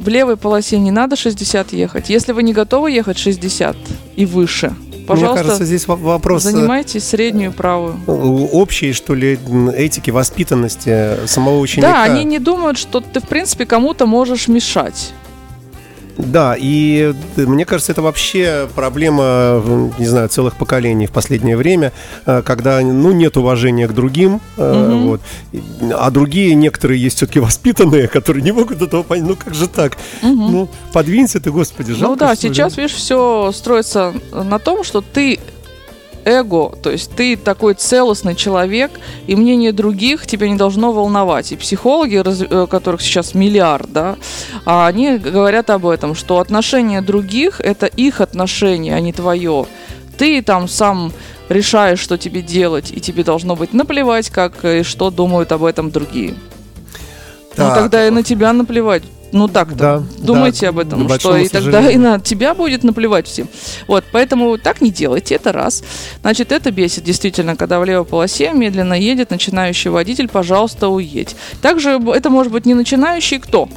в 0.00 0.08
левой 0.08 0.36
полосе 0.36 0.78
не 0.78 0.90
надо 0.90 1.16
60 1.16 1.72
ехать. 1.72 2.08
Если 2.10 2.32
вы 2.32 2.42
не 2.42 2.52
готовы 2.52 2.90
ехать 2.90 3.18
60 3.18 3.76
и 4.16 4.26
выше, 4.26 4.74
пожалуйста, 5.06 5.34
Мне 5.34 5.42
кажется, 5.44 5.64
здесь 5.64 5.86
во- 5.86 5.96
вопрос 5.96 6.46
э, 6.46 6.50
занимайте 6.50 7.00
среднюю 7.00 7.52
правую. 7.52 7.96
общей, 8.06 8.92
что 8.92 9.14
ли, 9.14 9.38
этики, 9.76 10.10
воспитанности 10.10 11.26
самого 11.26 11.58
ученика. 11.58 11.92
Да, 11.92 12.02
они 12.04 12.24
не 12.24 12.38
думают, 12.38 12.78
что 12.78 13.00
ты, 13.00 13.20
в 13.20 13.28
принципе, 13.28 13.66
кому-то 13.66 14.06
можешь 14.06 14.48
мешать. 14.48 15.12
Да, 16.26 16.56
и 16.58 17.12
э, 17.36 17.40
мне 17.42 17.64
кажется, 17.64 17.92
это 17.92 18.02
вообще 18.02 18.68
проблема, 18.74 19.22
э, 19.24 19.90
не 19.98 20.06
знаю, 20.06 20.28
целых 20.28 20.56
поколений 20.56 21.06
в 21.06 21.12
последнее 21.12 21.56
время, 21.56 21.92
э, 22.26 22.42
когда, 22.44 22.80
ну, 22.80 23.12
нет 23.12 23.36
уважения 23.36 23.88
к 23.88 23.92
другим, 23.94 24.40
Мгм. 24.56 25.06
вот, 25.08 25.20
а 25.96 26.10
другие, 26.10 26.54
некоторые 26.54 27.00
есть 27.00 27.16
все-таки 27.16 27.40
воспитанные, 27.40 28.08
которые 28.08 28.42
не 28.42 28.52
могут 28.52 28.82
этого 28.82 29.02
понять, 29.02 29.26
ну, 29.28 29.36
как 29.36 29.54
же 29.54 29.68
так? 29.68 29.96
Мгм. 30.22 30.52
Ну, 30.52 30.68
подвинься 30.92 31.40
ты, 31.40 31.50
господи, 31.50 31.92
жалко, 31.92 32.06
Ну 32.10 32.16
да, 32.16 32.34
что 32.34 32.46
ли? 32.46 32.52
сейчас, 32.54 32.76
видишь, 32.76 32.94
все 32.94 33.50
строится 33.54 34.14
на 34.32 34.58
том, 34.58 34.84
что 34.84 35.00
ты 35.00 35.38
эго, 36.24 36.72
то 36.82 36.90
есть 36.90 37.10
ты 37.16 37.36
такой 37.36 37.74
целостный 37.74 38.34
человек, 38.34 38.90
и 39.26 39.36
мнение 39.36 39.72
других 39.72 40.26
тебя 40.26 40.48
не 40.48 40.56
должно 40.56 40.92
волновать. 40.92 41.52
И 41.52 41.56
психологи, 41.56 42.22
э, 42.24 42.66
которых 42.66 43.00
сейчас 43.00 43.34
миллиард, 43.34 43.92
да, 43.92 44.16
а 44.64 44.86
они 44.86 45.18
говорят 45.18 45.70
об 45.70 45.86
этом, 45.86 46.14
что 46.14 46.38
отношения 46.38 47.02
других– 47.02 47.60
это 47.64 47.86
их 47.86 48.20
отношения, 48.20 48.94
а 48.94 49.00
не 49.00 49.12
твое. 49.12 49.66
Ты 50.18 50.42
там 50.42 50.68
сам 50.68 51.12
решаешь, 51.48 51.98
что 51.98 52.16
тебе 52.16 52.42
делать, 52.42 52.90
и 52.90 53.00
тебе 53.00 53.24
должно 53.24 53.56
быть 53.56 53.72
наплевать, 53.72 54.30
как 54.30 54.64
и 54.64 54.82
что 54.82 55.10
думают 55.10 55.52
об 55.52 55.64
этом 55.64 55.90
другие. 55.90 56.34
Ну 57.56 57.66
Так. 57.66 57.74
тогда 57.74 58.06
и 58.06 58.10
на 58.10 58.22
тебя 58.22 58.52
наплевать. 58.52 59.02
Ну 59.32 59.48
так-то. 59.48 59.76
Да, 59.76 60.02
Думайте 60.18 60.62
да, 60.62 60.68
об 60.68 60.78
этом, 60.78 61.08
что 61.18 61.36
и 61.36 61.48
тогда 61.48 61.90
и 61.90 61.96
на 61.96 62.18
тебя 62.18 62.54
будет 62.54 62.82
наплевать 62.82 63.26
всем. 63.26 63.48
Вот, 63.86 64.04
поэтому 64.12 64.58
так 64.58 64.80
не 64.80 64.90
делайте, 64.90 65.34
это 65.34 65.52
раз. 65.52 65.82
Значит, 66.22 66.52
это 66.52 66.70
бесит 66.70 67.04
действительно, 67.04 67.56
когда 67.56 67.78
в 67.80 67.84
левой 67.84 68.04
полосе 68.04 68.52
медленно 68.52 68.94
едет 68.94 69.30
начинающий 69.30 69.90
водитель, 69.90 70.28
пожалуйста, 70.28 70.88
уедь. 70.88 71.36
Также 71.62 72.00
это 72.14 72.30
может 72.30 72.52
быть 72.52 72.66
не 72.66 72.74
начинающий 72.74 73.38
кто? 73.38 73.68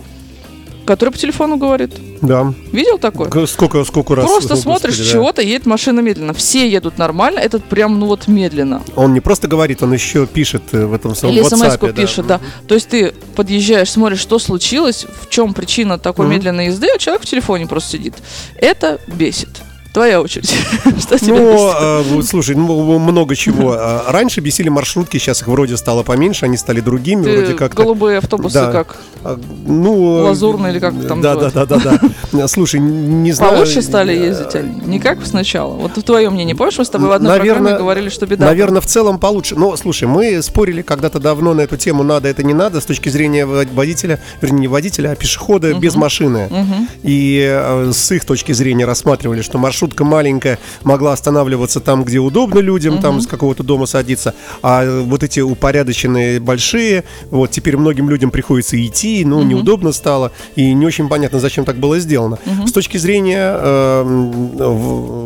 Который 0.85 1.11
по 1.11 1.17
телефону 1.17 1.57
говорит. 1.57 1.91
Да. 2.21 2.53
Видел 2.71 2.97
такое? 2.97 3.29
Г- 3.29 3.47
Сколько, 3.47 3.83
сколько 3.85 4.15
раз... 4.15 4.25
Просто 4.25 4.55
смотришь, 4.55 4.97
да. 4.97 5.05
чего-то 5.05 5.41
едет 5.41 5.65
машина 5.65 6.01
медленно. 6.01 6.33
Все 6.33 6.69
едут 6.69 6.97
нормально, 6.97 7.39
этот 7.39 7.63
прям, 7.63 7.99
ну 7.99 8.07
вот 8.07 8.27
медленно. 8.27 8.81
Он 8.95 9.13
не 9.13 9.19
просто 9.21 9.47
говорит, 9.47 9.81
он 9.81 9.93
еще 9.93 10.25
пишет 10.27 10.63
э, 10.73 10.85
в 10.85 10.93
этом 10.93 11.15
самом 11.15 11.33
Или 11.35 11.43
WhatsApp. 11.43 11.69
смс-ку 11.71 11.87
пишет, 11.89 12.27
да. 12.27 12.39
То 12.67 12.75
есть 12.75 12.89
ты 12.89 13.13
подъезжаешь, 13.35 13.89
смотришь, 13.91 14.19
что 14.19 14.39
случилось, 14.39 15.05
в 15.21 15.29
чем 15.29 15.53
причина 15.53 15.97
такой 15.97 16.25
Мгм. 16.25 16.35
медленной 16.35 16.65
езды, 16.67 16.87
а 16.93 16.97
человек 16.97 17.23
в 17.23 17.25
телефоне 17.25 17.65
просто 17.67 17.91
сидит. 17.91 18.15
Это 18.57 18.99
бесит. 19.07 19.49
Твоя 19.93 20.21
очередь. 20.21 20.49
Что 20.99 21.19
тебя 21.19 21.35
Ну, 21.35 22.03
вот, 22.15 22.25
слушай, 22.25 22.55
ну, 22.55 22.97
много 22.97 23.35
чего. 23.35 23.75
А, 23.77 24.05
Раньше 24.11 24.41
бесили 24.41 24.69
маршрутки, 24.69 25.17
сейчас 25.17 25.41
их 25.41 25.47
вроде 25.47 25.77
стало 25.77 26.01
поменьше, 26.01 26.45
они 26.45 26.57
стали 26.57 26.79
другими, 26.79 27.21
вроде 27.21 27.53
как 27.53 27.73
голубые 27.75 28.17
автобусы 28.17 28.59
как? 28.71 28.97
А, 29.23 29.39
Ну, 29.65 30.23
Лазурные 30.23 30.73
или 30.73 30.79
как 30.79 30.93
там 31.07 31.21
да, 31.21 31.35
да, 31.35 31.51
да, 31.51 31.65
да, 31.65 31.99
да. 32.31 32.47
Слушай, 32.47 32.79
не 32.79 33.31
знаю. 33.31 33.53
Получше 33.53 33.81
стали 33.83 34.15
э, 34.15 34.25
ездить 34.27 34.55
они? 34.55 34.81
Не 34.85 34.99
как 34.99 35.23
сначала? 35.25 35.75
Вот 35.75 35.93
твое 35.93 36.29
мнение. 36.29 36.55
Помнишь, 36.55 36.77
мы 36.79 36.85
с 36.85 36.89
тобой 36.89 37.09
в 37.09 37.11
одной 37.11 37.37
программе 37.37 37.77
говорили, 37.77 38.09
что 38.09 38.25
беда? 38.25 38.45
Наверное, 38.45 38.81
в 38.81 38.87
целом 38.87 39.19
получше. 39.19 39.55
Но, 39.55 39.75
слушай, 39.77 40.07
мы 40.07 40.41
спорили 40.41 40.81
когда-то 40.81 41.19
давно 41.19 41.53
на 41.53 41.61
эту 41.61 41.77
тему, 41.77 42.03
надо 42.03 42.27
это 42.27 42.43
не 42.43 42.53
надо, 42.53 42.81
с 42.81 42.85
точки 42.85 43.09
зрения 43.09 43.45
вод- 43.45 43.71
водителя, 43.73 44.19
вернее, 44.41 44.61
не 44.61 44.67
водителя, 44.67 45.11
а 45.11 45.15
пешехода 45.15 45.73
без 45.75 45.95
машины. 45.95 46.49
И 47.03 47.47
э, 47.47 47.91
с 47.93 48.11
их 48.11 48.25
точки 48.25 48.51
зрения 48.53 48.85
рассматривали, 48.85 49.41
что 49.41 49.57
маршрутка 49.83 50.05
маленькая 50.05 50.59
могла 50.83 51.13
останавливаться 51.13 51.79
там, 51.79 52.03
где 52.03 52.19
удобно 52.19 52.59
людям, 52.59 53.01
там 53.01 53.19
с 53.19 53.27
какого-то 53.27 53.63
дома 53.63 53.85
садиться, 53.85 54.33
а 54.61 55.01
вот 55.03 55.23
эти 55.23 55.41
упорядоченные 55.41 56.39
большие, 56.39 57.03
вот 57.31 57.51
теперь 57.51 57.75
многим 57.77 58.09
людям 58.09 58.31
приходится 58.31 58.77
идти, 58.77 59.25
ну, 59.25 59.43
неудобно 59.43 59.91
стало, 59.91 60.31
и 60.55 60.73
не 60.73 60.85
очень 60.85 61.09
понятно, 61.09 61.39
зачем 61.39 61.65
так 61.65 61.77
было 61.77 61.99
сделано. 61.99 62.37
С 62.65 62.71
точки 62.71 62.97
зрения 62.97 63.55
э, 63.55 64.03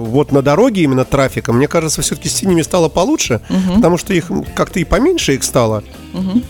вот 0.08 0.32
на 0.32 0.42
дороге 0.42 0.84
именно 0.84 1.06
трафика, 1.06 1.54
мне 1.54 1.68
кажется, 1.68 2.02
все-таки 2.02 2.30
с 2.30 2.34
синими 2.34 2.64
стало 2.64 2.90
получше, 2.90 3.42
потому 3.76 3.98
что 3.98 4.14
их 4.14 4.32
как-то 4.56 4.80
и 4.80 4.84
поменьше 4.84 5.36
их 5.36 5.44
стало. 5.44 5.84
Мгм. 6.14 6.44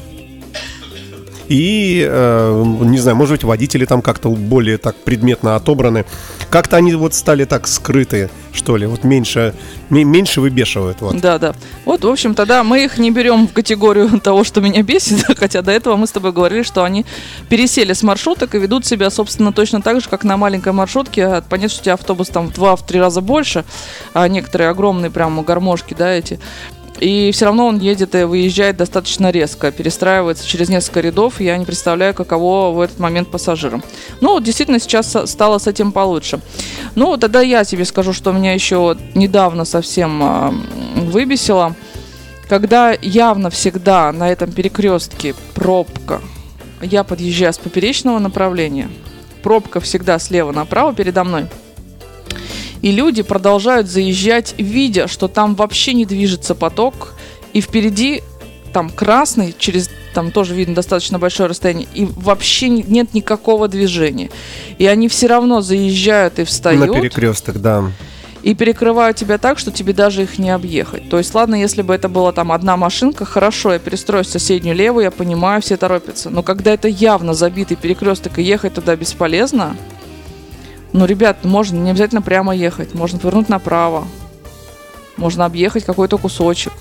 И, 1.48 2.06
э, 2.08 2.64
не 2.82 2.98
знаю, 2.98 3.16
может 3.18 3.34
быть, 3.34 3.44
водители 3.44 3.86
там 3.86 4.02
как-то 4.02 4.30
более 4.30 4.78
так 4.78 4.96
предметно 4.96 5.56
отобраны. 5.56 6.06
Как-то 6.50 6.78
они 6.78 6.94
вот 6.96 7.14
стали 7.14 7.46
так 7.46 7.68
скрытые, 7.68 8.30
что 8.54 8.78
ли, 8.78 8.86
вот 8.86 9.04
меньше, 9.04 9.54
ме- 9.90 10.04
меньше 10.04 10.42
выбешивают. 10.42 11.02
Вот. 11.02 11.18
Да, 11.20 11.38
да. 11.40 11.54
Вот, 11.86 12.04
в 12.04 12.08
общем, 12.08 12.36
тогда 12.36 12.64
мы 12.64 12.84
их 12.84 12.98
не 12.98 13.12
берем 13.12 13.48
в 13.48 13.54
категорию 13.54 14.20
того, 14.24 14.44
что 14.44 14.62
меня 14.62 14.84
бесит, 14.84 15.24
хотя 15.38 15.62
до 15.62 15.72
этого 15.72 15.96
мы 15.96 16.08
с 16.08 16.12
тобой 16.12 16.32
говорили, 16.32 16.64
что 16.64 16.84
они 16.84 17.06
пересели 17.50 17.94
с 17.94 18.04
маршруток 18.04 18.56
и 18.56 18.60
ведут 18.60 18.86
себя, 18.86 19.10
собственно, 19.10 19.54
точно 19.54 19.82
так 19.82 20.02
же, 20.02 20.10
как 20.10 20.24
на 20.24 20.38
маленькой 20.38 20.74
маршрутке. 20.74 21.26
А 21.26 21.42
Понятно, 21.42 21.70
что 21.70 21.82
у 21.82 21.84
тебя 21.84 21.94
автобус 21.94 22.28
там 22.30 22.50
в 22.50 22.54
два-три 22.54 23.00
раза 23.00 23.22
больше, 23.22 23.64
а 24.14 24.28
некоторые 24.28 24.70
огромные 24.70 25.12
прям 25.12 25.42
гармошки, 25.44 25.96
да, 25.98 26.12
эти. 26.12 26.40
И 27.00 27.32
все 27.32 27.46
равно 27.46 27.68
он 27.68 27.80
едет 27.80 28.16
и 28.16 28.24
выезжает 28.24 28.78
достаточно 28.78 29.30
резко, 29.30 29.72
перестраивается 29.72 30.48
через 30.48 30.70
несколько 30.70 31.02
рядов. 31.02 31.40
Я 31.40 31.58
не 31.58 31.66
представляю, 31.66 32.14
каково 32.14 32.76
в 32.76 32.82
этот 32.82 33.00
момент 33.00 33.30
пассажирам. 33.30 33.84
Ну, 34.20 34.34
вот 34.34 34.44
действительно, 34.44 34.80
сейчас 34.80 35.16
стало 35.30 35.60
с 35.60 35.68
этим 35.68 35.92
получше. 35.92 36.40
Ну, 36.96 37.18
тогда 37.18 37.42
я 37.42 37.64
тебе 37.64 37.86
скажу, 37.86 38.14
что 38.14 38.32
меня 38.32 38.54
еще 38.54 38.98
недавно 39.14 39.64
совсем 39.66 40.24
а, 40.24 40.54
выбесило. 40.96 41.76
Когда 42.50 42.94
явно 43.02 43.50
всегда 43.50 44.12
на 44.12 44.32
этом 44.32 44.52
перекрестке 44.52 45.36
пробка, 45.54 46.22
я 46.82 47.04
подъезжаю 47.04 47.54
с 47.54 47.58
поперечного 47.58 48.20
направления, 48.20 48.90
пробка 49.44 49.80
всегда 49.82 50.18
слева 50.18 50.52
направо 50.52 50.94
передо 50.94 51.24
мной. 51.24 51.48
И 52.82 52.92
люди 52.92 53.22
продолжают 53.24 53.88
заезжать, 53.88 54.54
видя, 54.58 55.08
что 55.08 55.28
там 55.28 55.56
вообще 55.56 55.94
не 55.94 56.06
движется 56.06 56.56
поток, 56.56 57.14
и 57.54 57.62
впереди 57.62 58.22
там 58.74 58.90
красный, 58.90 59.56
через 59.58 59.90
там 60.14 60.32
тоже 60.32 60.56
видно 60.56 60.76
достаточно 60.76 61.20
большое 61.20 61.50
расстояние, 61.50 61.88
и 61.94 62.06
вообще 62.06 62.70
не- 62.70 62.84
нет 62.84 63.14
никакого 63.14 63.68
движения. 63.68 64.30
И 64.78 64.86
они 64.86 65.08
все 65.10 65.28
равно 65.28 65.62
заезжают 65.62 66.40
и 66.40 66.44
встают 66.44 66.88
На 66.88 66.94
перекресток, 66.94 67.62
да. 67.62 67.92
и 68.44 68.54
перекрывают 68.56 69.18
тебя 69.18 69.38
так, 69.38 69.60
что 69.60 69.72
тебе 69.72 69.94
даже 69.94 70.24
их 70.24 70.40
не 70.40 70.50
объехать. 70.50 71.10
То 71.10 71.18
есть, 71.20 71.34
ладно, 71.36 71.56
если 71.56 71.82
бы 71.82 71.94
это 71.94 72.10
была 72.10 72.32
там 72.32 72.52
одна 72.52 72.78
машинка, 72.78 73.26
хорошо, 73.26 73.74
я 73.74 73.80
перестроюсь 73.80 74.28
в 74.28 74.32
соседнюю 74.32 74.76
левую, 74.76 75.04
я 75.06 75.12
понимаю, 75.12 75.62
все 75.62 75.78
торопятся. 75.78 76.30
Но 76.30 76.42
когда 76.44 76.74
это 76.74 76.88
явно 76.88 77.34
забитый 77.34 77.78
перекресток 77.78 78.40
и 78.40 78.44
ехать 78.44 78.74
туда 78.74 78.96
бесполезно, 78.96 79.76
ну, 80.94 81.06
ребят, 81.06 81.44
можно 81.44 81.78
не 81.78 81.92
обязательно 81.92 82.22
прямо 82.22 82.56
ехать, 82.56 82.94
можно 82.94 83.20
повернуть 83.20 83.50
направо, 83.50 84.06
можно 85.18 85.46
объехать 85.46 85.84
какой-то 85.86 86.18
кусочек. 86.18 86.74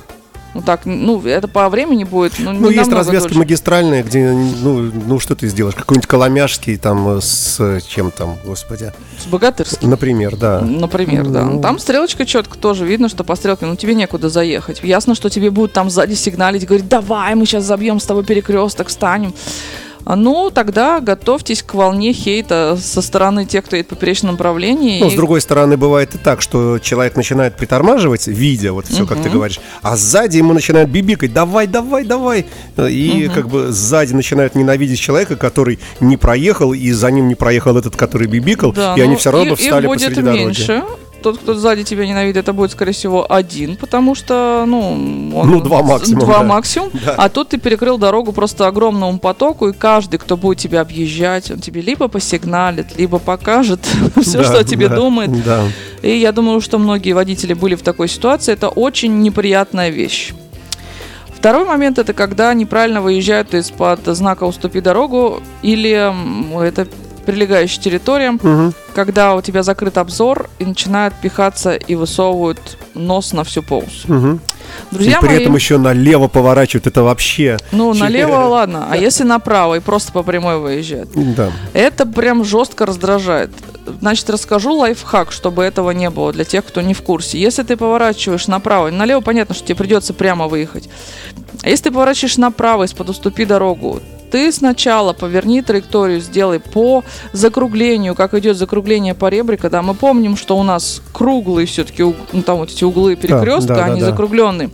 Ну 0.54 0.62
так, 0.62 0.86
ну, 0.86 1.20
это 1.26 1.48
по 1.48 1.68
времени 1.68 2.04
будет, 2.04 2.38
ну, 2.38 2.50
Ну, 2.50 2.70
не 2.70 2.76
есть 2.76 2.90
развязки 2.90 3.24
дольше. 3.28 3.38
магистральные, 3.40 4.02
где, 4.02 4.30
ну, 4.30 4.90
ну, 5.06 5.20
что 5.20 5.36
ты 5.36 5.48
сделаешь? 5.48 5.74
Какой-нибудь 5.74 6.06
Коломяжский 6.06 6.78
там 6.78 7.18
э, 7.18 7.20
с 7.20 7.60
э, 7.60 7.80
чем 7.86 8.10
там, 8.10 8.38
господи. 8.42 8.90
С 9.22 9.26
Богатырским. 9.26 9.90
Например, 9.90 10.34
да. 10.34 10.62
Например, 10.62 11.26
да. 11.26 11.42
Ну. 11.44 11.60
Там 11.60 11.78
стрелочка 11.78 12.24
четко 12.24 12.56
тоже 12.56 12.86
видно, 12.86 13.10
что 13.10 13.22
по 13.22 13.36
стрелке, 13.36 13.66
ну 13.66 13.76
тебе 13.76 13.94
некуда 13.94 14.30
заехать. 14.30 14.80
Ясно, 14.82 15.14
что 15.14 15.28
тебе 15.28 15.50
будут 15.50 15.74
там 15.74 15.90
сзади 15.90 16.14
сигналить, 16.14 16.64
говорить, 16.64 16.88
давай, 16.88 17.34
мы 17.34 17.44
сейчас 17.44 17.64
забьем 17.64 18.00
с 18.00 18.04
тобой 18.06 18.24
перекресток, 18.24 18.88
встанем. 18.88 19.34
А, 20.06 20.14
Ну, 20.14 20.50
тогда 20.54 21.00
готовьтесь 21.00 21.62
к 21.64 21.74
волне 21.74 22.12
хейта 22.12 22.78
со 22.80 23.02
стороны 23.02 23.44
тех, 23.44 23.64
кто 23.64 23.74
едет 23.74 23.88
по 23.88 23.96
поперечном 23.96 24.32
направлении. 24.32 25.00
Ну, 25.00 25.08
И- 25.08 25.10
с 25.10 25.14
другой 25.14 25.40
стороны, 25.40 25.76
бывает 25.76 26.14
и 26.14 26.18
так, 26.18 26.40
что 26.42 26.78
человек 26.78 27.16
начинает 27.16 27.56
притормаживать, 27.56 28.28
видя 28.28 28.72
вот 28.72 28.86
все, 28.86 29.04
как 29.04 29.20
ты 29.20 29.28
говоришь, 29.28 29.58
а 29.82 29.96
сзади 29.96 30.36
ему 30.38 30.52
начинают 30.54 30.90
бибикать, 30.90 31.32
давай, 31.32 31.66
давай, 31.66 32.04
давай. 32.04 32.46
И 32.78 33.28
как 33.34 33.48
бы 33.48 33.72
сзади 33.72 34.12
начинают 34.12 34.54
ненавидеть 34.54 35.00
человека, 35.00 35.34
который 35.34 35.80
не 35.98 36.16
проехал, 36.16 36.72
и 36.72 36.92
за 36.92 37.10
ним 37.10 37.26
не 37.26 37.34
проехал 37.34 37.76
этот, 37.76 37.96
который 37.96 38.28
бибикал, 38.28 38.72
Да, 38.72 38.94
и 38.96 39.00
они 39.00 39.14
ну, 39.14 39.18
все 39.18 39.32
равно 39.32 39.52
их- 39.54 39.58
встали 39.58 39.82
их 39.82 39.88
будет 39.88 39.98
посреди 40.00 40.22
дороги. 40.22 40.42
Тот, 41.22 41.38
кто 41.38 41.54
сзади 41.54 41.82
тебя 41.82 42.06
ненавидит, 42.06 42.36
это 42.36 42.52
будет, 42.52 42.70
скорее 42.70 42.92
всего, 42.92 43.26
один, 43.30 43.76
потому 43.76 44.14
что, 44.14 44.64
ну... 44.66 44.90
он- 45.34 45.50
Ну, 45.50 45.60
два 45.60 45.82
максимум, 45.82 46.20
Два 46.24 46.38
да. 46.38 46.42
максимум. 46.44 46.90
А 47.16 47.28
тут 47.28 47.48
ты 47.48 47.58
перекрыл 47.58 47.98
дорогу 47.98 48.32
просто 48.32 48.66
огромному 48.68 49.18
потоку, 49.18 49.68
и 49.68 49.72
каждый, 49.72 50.18
кто 50.18 50.36
будет 50.36 50.58
тебя 50.58 50.82
объезжать, 50.82 51.50
он 51.50 51.58
тебе 51.58 51.80
либо 51.80 52.06
посигналит, 52.08 52.96
либо 52.96 53.18
покажет 53.18 53.80
все, 54.20 54.38
Да, 54.38 54.44
что 54.44 54.58
о 54.58 54.64
тебе 54.64 54.88
да, 54.88 54.96
думает. 54.96 55.42
Да. 55.44 55.62
И 56.02 56.16
я 56.16 56.30
думаю, 56.30 56.60
что 56.60 56.78
многие 56.78 57.12
водители 57.12 57.54
были 57.54 57.74
в 57.74 57.82
такой 57.82 58.06
ситуации. 58.08 58.52
Это 58.52 58.68
очень 58.68 59.20
неприятная 59.22 59.88
вещь. 59.88 60.32
Второй 61.34 61.64
момент 61.64 61.98
это 61.98 62.12
когда 62.12 62.52
неправильно 62.54 63.00
выезжают 63.00 63.52
из-под 63.54 64.00
знака 64.06 64.44
«Уступи 64.44 64.80
дорогу» 64.80 65.40
или 65.62 65.90
это 66.66 66.86
прилегающей 67.26 67.80
территориям, 67.82 68.40
Мгм. 68.42 68.72
когда 68.94 69.34
у 69.34 69.42
тебя 69.42 69.62
закрыт 69.62 69.98
обзор 69.98 70.48
и 70.58 70.64
начинают 70.64 71.14
пихаться 71.20 71.74
и 71.74 71.94
высовывают 71.94 72.78
нос 72.94 73.32
на 73.32 73.44
всю 73.44 73.62
полосу. 73.62 74.06
Мгм. 74.12 74.40
Друзья 74.90 75.18
и 75.18 75.20
при 75.20 75.26
мои, 75.28 75.42
этом 75.42 75.54
еще 75.54 75.78
налево 75.78 76.28
поворачивают, 76.28 76.86
это 76.86 77.02
вообще... 77.02 77.56
ну 77.72 77.94
налево 77.94 78.36
ладно, 78.48 78.86
а 78.90 78.96
если 78.96 79.24
направо 79.24 79.76
и 79.76 79.80
просто 79.80 80.12
по 80.12 80.22
прямой 80.22 80.58
выезжают? 80.58 81.10
Да. 81.14 81.50
Это 81.72 82.04
прям 82.06 82.44
жестко 82.44 82.84
раздражает. 82.86 83.50
Значит, 84.00 84.28
расскажу 84.30 84.74
лайфхак, 84.74 85.30
чтобы 85.30 85.62
этого 85.62 85.92
не 85.92 86.10
было 86.10 86.32
для 86.32 86.44
тех, 86.44 86.64
кто 86.64 86.80
не 86.80 86.92
в 86.94 87.02
курсе. 87.02 87.38
Если 87.38 87.62
ты 87.62 87.76
поворачиваешь 87.76 88.48
направо, 88.48 88.90
налево 88.90 89.20
понятно, 89.20 89.54
что 89.54 89.64
тебе 89.64 89.76
придется 89.76 90.12
прямо 90.12 90.48
выехать. 90.48 90.88
А 91.62 91.68
если 91.68 91.84
ты 91.84 91.90
поворачиваешь 91.92 92.36
направо, 92.36 92.84
из-под 92.84 93.10
уступи 93.10 93.44
дорогу, 93.44 94.00
ты 94.30 94.52
сначала 94.52 95.12
поверни 95.12 95.62
траекторию, 95.62 96.20
сделай 96.20 96.60
по 96.60 97.04
закруглению, 97.32 98.14
как 98.14 98.34
идет 98.34 98.56
закругление 98.56 99.14
по 99.14 99.28
ребрику. 99.28 99.70
Да, 99.70 99.82
мы 99.82 99.94
помним, 99.94 100.36
что 100.36 100.58
у 100.58 100.62
нас 100.62 101.02
круглые 101.12 101.66
все-таки, 101.66 102.02
ну, 102.02 102.42
там 102.42 102.58
вот 102.58 102.70
эти 102.70 102.84
углы 102.84 103.16
перекрестка, 103.16 103.68
да, 103.68 103.74
да, 103.76 103.84
они 103.86 104.00
да. 104.00 104.06
закругленные. 104.06 104.70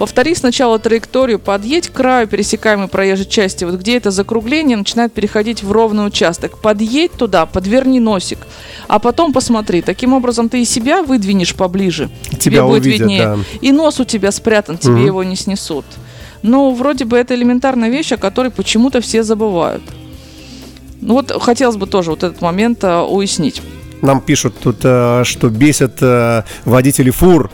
Повтори 0.00 0.34
сначала 0.34 0.78
траекторию, 0.78 1.38
подъедь 1.38 1.88
к 1.88 1.92
краю 1.92 2.26
пересекаемой 2.26 2.88
проезжей 2.88 3.26
части, 3.26 3.64
вот 3.64 3.74
где 3.74 3.98
это 3.98 4.10
закругление 4.10 4.78
начинает 4.78 5.12
переходить 5.12 5.62
в 5.62 5.70
ровный 5.70 6.06
участок. 6.06 6.56
Подъедь 6.56 7.12
туда, 7.12 7.44
подверни 7.44 8.00
носик, 8.00 8.38
а 8.88 8.98
потом 8.98 9.34
посмотри. 9.34 9.82
Таким 9.82 10.14
образом 10.14 10.48
ты 10.48 10.62
и 10.62 10.64
себя 10.64 11.02
выдвинешь 11.02 11.54
поближе. 11.54 12.08
Тебя 12.30 12.38
тебе 12.38 12.62
будет 12.62 12.80
увидят, 12.80 13.00
виднее. 13.00 13.24
да. 13.24 13.38
И 13.60 13.72
нос 13.72 14.00
у 14.00 14.06
тебя 14.06 14.32
спрятан, 14.32 14.78
тебе 14.78 14.94
Мгм. 14.94 15.04
его 15.04 15.22
не 15.22 15.36
снесут. 15.36 15.84
Ну, 16.42 16.74
вроде 16.74 17.04
бы 17.04 17.16
это 17.16 17.34
элементарная 17.34 17.90
вещь, 17.90 18.12
о 18.12 18.16
которой 18.16 18.50
почему-то 18.50 19.00
все 19.00 19.22
забывают. 19.22 19.82
Ну 21.00 21.14
вот 21.14 21.30
хотелось 21.42 21.76
бы 21.76 21.86
тоже 21.86 22.10
вот 22.10 22.22
этот 22.22 22.40
момент 22.40 22.84
а, 22.84 23.04
уяснить. 23.04 23.62
Нам 24.02 24.20
пишут 24.20 24.54
тут, 24.62 24.78
э, 24.82 25.22
что 25.24 25.48
бесят 25.48 25.98
э, 26.00 26.42
водители 26.64 27.10
фур, 27.10 27.50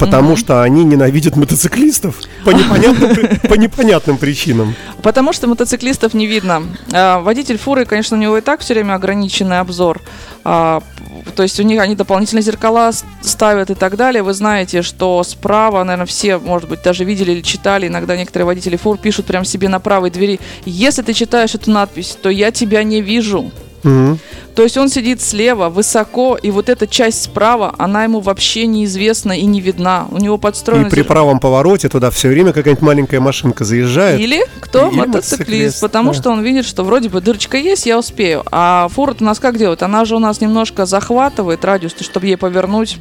потому 0.00 0.36
что 0.36 0.62
они 0.62 0.84
ненавидят 0.84 1.36
мотоциклистов 1.36 2.16
по 2.44 2.50
непонятным, 2.50 3.38
по 3.48 3.54
непонятным 3.54 4.16
причинам. 4.16 4.74
Потому 5.02 5.32
что 5.32 5.46
мотоциклистов 5.46 6.14
не 6.14 6.26
видно. 6.26 6.62
А, 6.92 7.20
водитель 7.20 7.58
фуры, 7.58 7.84
конечно, 7.84 8.16
у 8.16 8.20
него 8.20 8.38
и 8.38 8.40
так 8.40 8.60
все 8.60 8.74
время 8.74 8.94
ограниченный 8.94 9.60
обзор. 9.60 10.00
А, 10.44 10.82
то 11.36 11.42
есть 11.42 11.60
у 11.60 11.62
них 11.62 11.80
они 11.80 11.94
дополнительные 11.94 12.42
зеркала 12.42 12.90
ставят 13.20 13.70
и 13.70 13.74
так 13.74 13.96
далее. 13.96 14.22
Вы 14.22 14.32
знаете, 14.32 14.82
что 14.82 15.22
справа, 15.22 15.84
наверное, 15.84 16.06
все, 16.06 16.38
может 16.38 16.68
быть, 16.68 16.82
даже 16.82 17.04
видели 17.04 17.32
или 17.32 17.42
читали. 17.42 17.86
Иногда 17.86 18.16
некоторые 18.16 18.46
водители 18.46 18.76
фур 18.76 18.98
пишут 18.98 19.26
прямо 19.26 19.44
себе 19.44 19.68
на 19.68 19.80
правой 19.80 20.10
двери. 20.10 20.40
Если 20.64 21.02
ты 21.02 21.12
читаешь 21.12 21.54
эту 21.54 21.70
надпись, 21.70 22.16
то 22.20 22.30
я 22.30 22.50
тебя 22.50 22.82
не 22.82 23.02
вижу. 23.02 23.52
Мгм. 23.82 24.18
То 24.54 24.62
есть 24.62 24.76
он 24.76 24.88
сидит 24.88 25.22
слева, 25.22 25.68
высоко, 25.68 26.36
и 26.36 26.50
вот 26.50 26.68
эта 26.68 26.86
часть 26.86 27.22
справа, 27.22 27.74
она 27.78 28.04
ему 28.04 28.20
вообще 28.20 28.66
неизвестна 28.66 29.32
и 29.32 29.46
не 29.46 29.60
видна. 29.60 30.06
У 30.10 30.18
него 30.18 30.36
И 30.36 30.38
подстроено 30.38 30.90
при 30.90 31.02
зер- 31.02 31.06
правом 31.06 31.40
повороте 31.40 31.88
туда 31.88 32.10
все 32.10 32.28
время 32.28 32.52
какая-нибудь 32.52 32.82
маленькая 32.82 33.20
машинка 33.20 33.64
заезжает. 33.64 34.20
Или 34.20 34.44
кто? 34.60 34.88
Или 34.88 34.96
мотоциклист. 34.96 35.30
мотоциклист, 35.38 35.80
Потому 35.80 36.12
да. 36.12 36.18
что 36.18 36.30
он 36.30 36.42
видит, 36.42 36.66
что 36.66 36.84
вроде 36.84 37.08
бы 37.08 37.20
дырочка 37.20 37.56
есть, 37.56 37.86
я 37.86 37.98
успею. 37.98 38.42
А 38.50 38.88
фура 38.88 39.14
у 39.18 39.24
нас 39.24 39.38
как 39.38 39.56
делает? 39.56 39.82
Она 39.82 40.04
же 40.04 40.16
у 40.16 40.18
нас 40.18 40.40
немножко 40.40 40.84
захватывает 40.84 41.64
радиус, 41.64 41.94
чтобы 42.00 42.26
ей 42.26 42.36
повернуть 42.36 42.98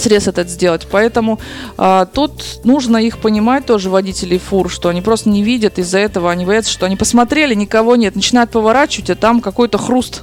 срез 0.00 0.28
этот 0.28 0.48
сделать. 0.48 0.86
Поэтому 0.90 1.38
а, 1.76 2.06
тут 2.06 2.64
нужно 2.64 2.98
их 2.98 3.18
понимать 3.18 3.66
тоже, 3.66 3.90
водителей 3.90 4.38
фур, 4.38 4.70
что 4.70 4.88
они 4.88 5.02
просто 5.02 5.28
не 5.28 5.42
видят, 5.42 5.78
из-за 5.78 5.98
этого 5.98 6.30
они 6.30 6.44
боятся, 6.44 6.70
что 6.70 6.86
они 6.86 6.96
посмотрели, 6.96 7.54
никого 7.54 7.96
нет, 7.96 8.16
начинают 8.16 8.50
поворачивать, 8.50 9.10
а 9.10 9.14
там 9.14 9.40
какой-то 9.40 9.78
хруст. 9.78 10.22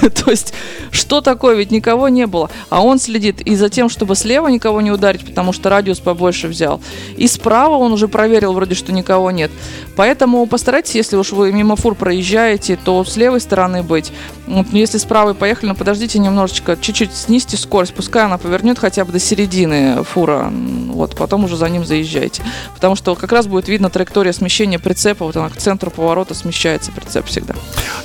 То 0.24 0.30
есть, 0.30 0.54
что 0.90 1.20
такое? 1.20 1.56
Ведь 1.56 1.70
никого 1.70 2.08
не 2.08 2.26
было. 2.26 2.50
А 2.68 2.82
он 2.82 2.98
следит 2.98 3.40
и 3.40 3.54
за 3.56 3.68
тем, 3.68 3.88
чтобы 3.88 4.16
слева 4.16 4.48
никого 4.48 4.80
не 4.80 4.90
ударить, 4.90 5.24
потому 5.24 5.52
что 5.52 5.70
радиус 5.70 6.00
побольше 6.00 6.48
взял. 6.48 6.80
И 7.16 7.26
справа 7.26 7.76
он 7.76 7.92
уже 7.92 8.08
проверил 8.08 8.52
вроде, 8.52 8.74
что 8.74 8.92
никого 8.92 9.30
нет. 9.30 9.50
Поэтому 9.96 10.46
постарайтесь, 10.46 10.94
если 10.94 11.16
уж 11.16 11.32
вы 11.32 11.52
мимо 11.52 11.76
фур 11.76 11.94
проезжаете, 11.94 12.78
то 12.82 13.04
с 13.04 13.16
левой 13.16 13.40
стороны 13.40 13.82
быть. 13.82 14.12
Вот, 14.46 14.66
если 14.72 14.98
с 14.98 15.04
правой 15.04 15.34
поехали, 15.34 15.70
ну 15.70 15.74
подождите 15.74 16.18
немножечко, 16.18 16.76
чуть-чуть 16.80 17.14
снизьте 17.14 17.56
скорость, 17.56 17.94
пускай 17.94 18.24
она 18.24 18.38
повернет 18.38 18.69
хотя 18.78 19.04
бы 19.04 19.12
до 19.12 19.18
середины 19.18 20.02
фура, 20.04 20.52
вот, 20.88 21.16
потом 21.16 21.44
уже 21.44 21.56
за 21.56 21.68
ним 21.68 21.84
заезжайте. 21.84 22.42
Потому 22.74 22.96
что 22.96 23.14
как 23.14 23.32
раз 23.32 23.46
будет 23.46 23.68
видно 23.68 23.90
траектория 23.90 24.32
смещения 24.32 24.78
прицепа, 24.78 25.24
вот 25.24 25.36
она 25.36 25.48
к 25.48 25.56
центру 25.56 25.90
поворота 25.90 26.34
смещается 26.34 26.92
прицеп 26.92 27.26
всегда. 27.26 27.54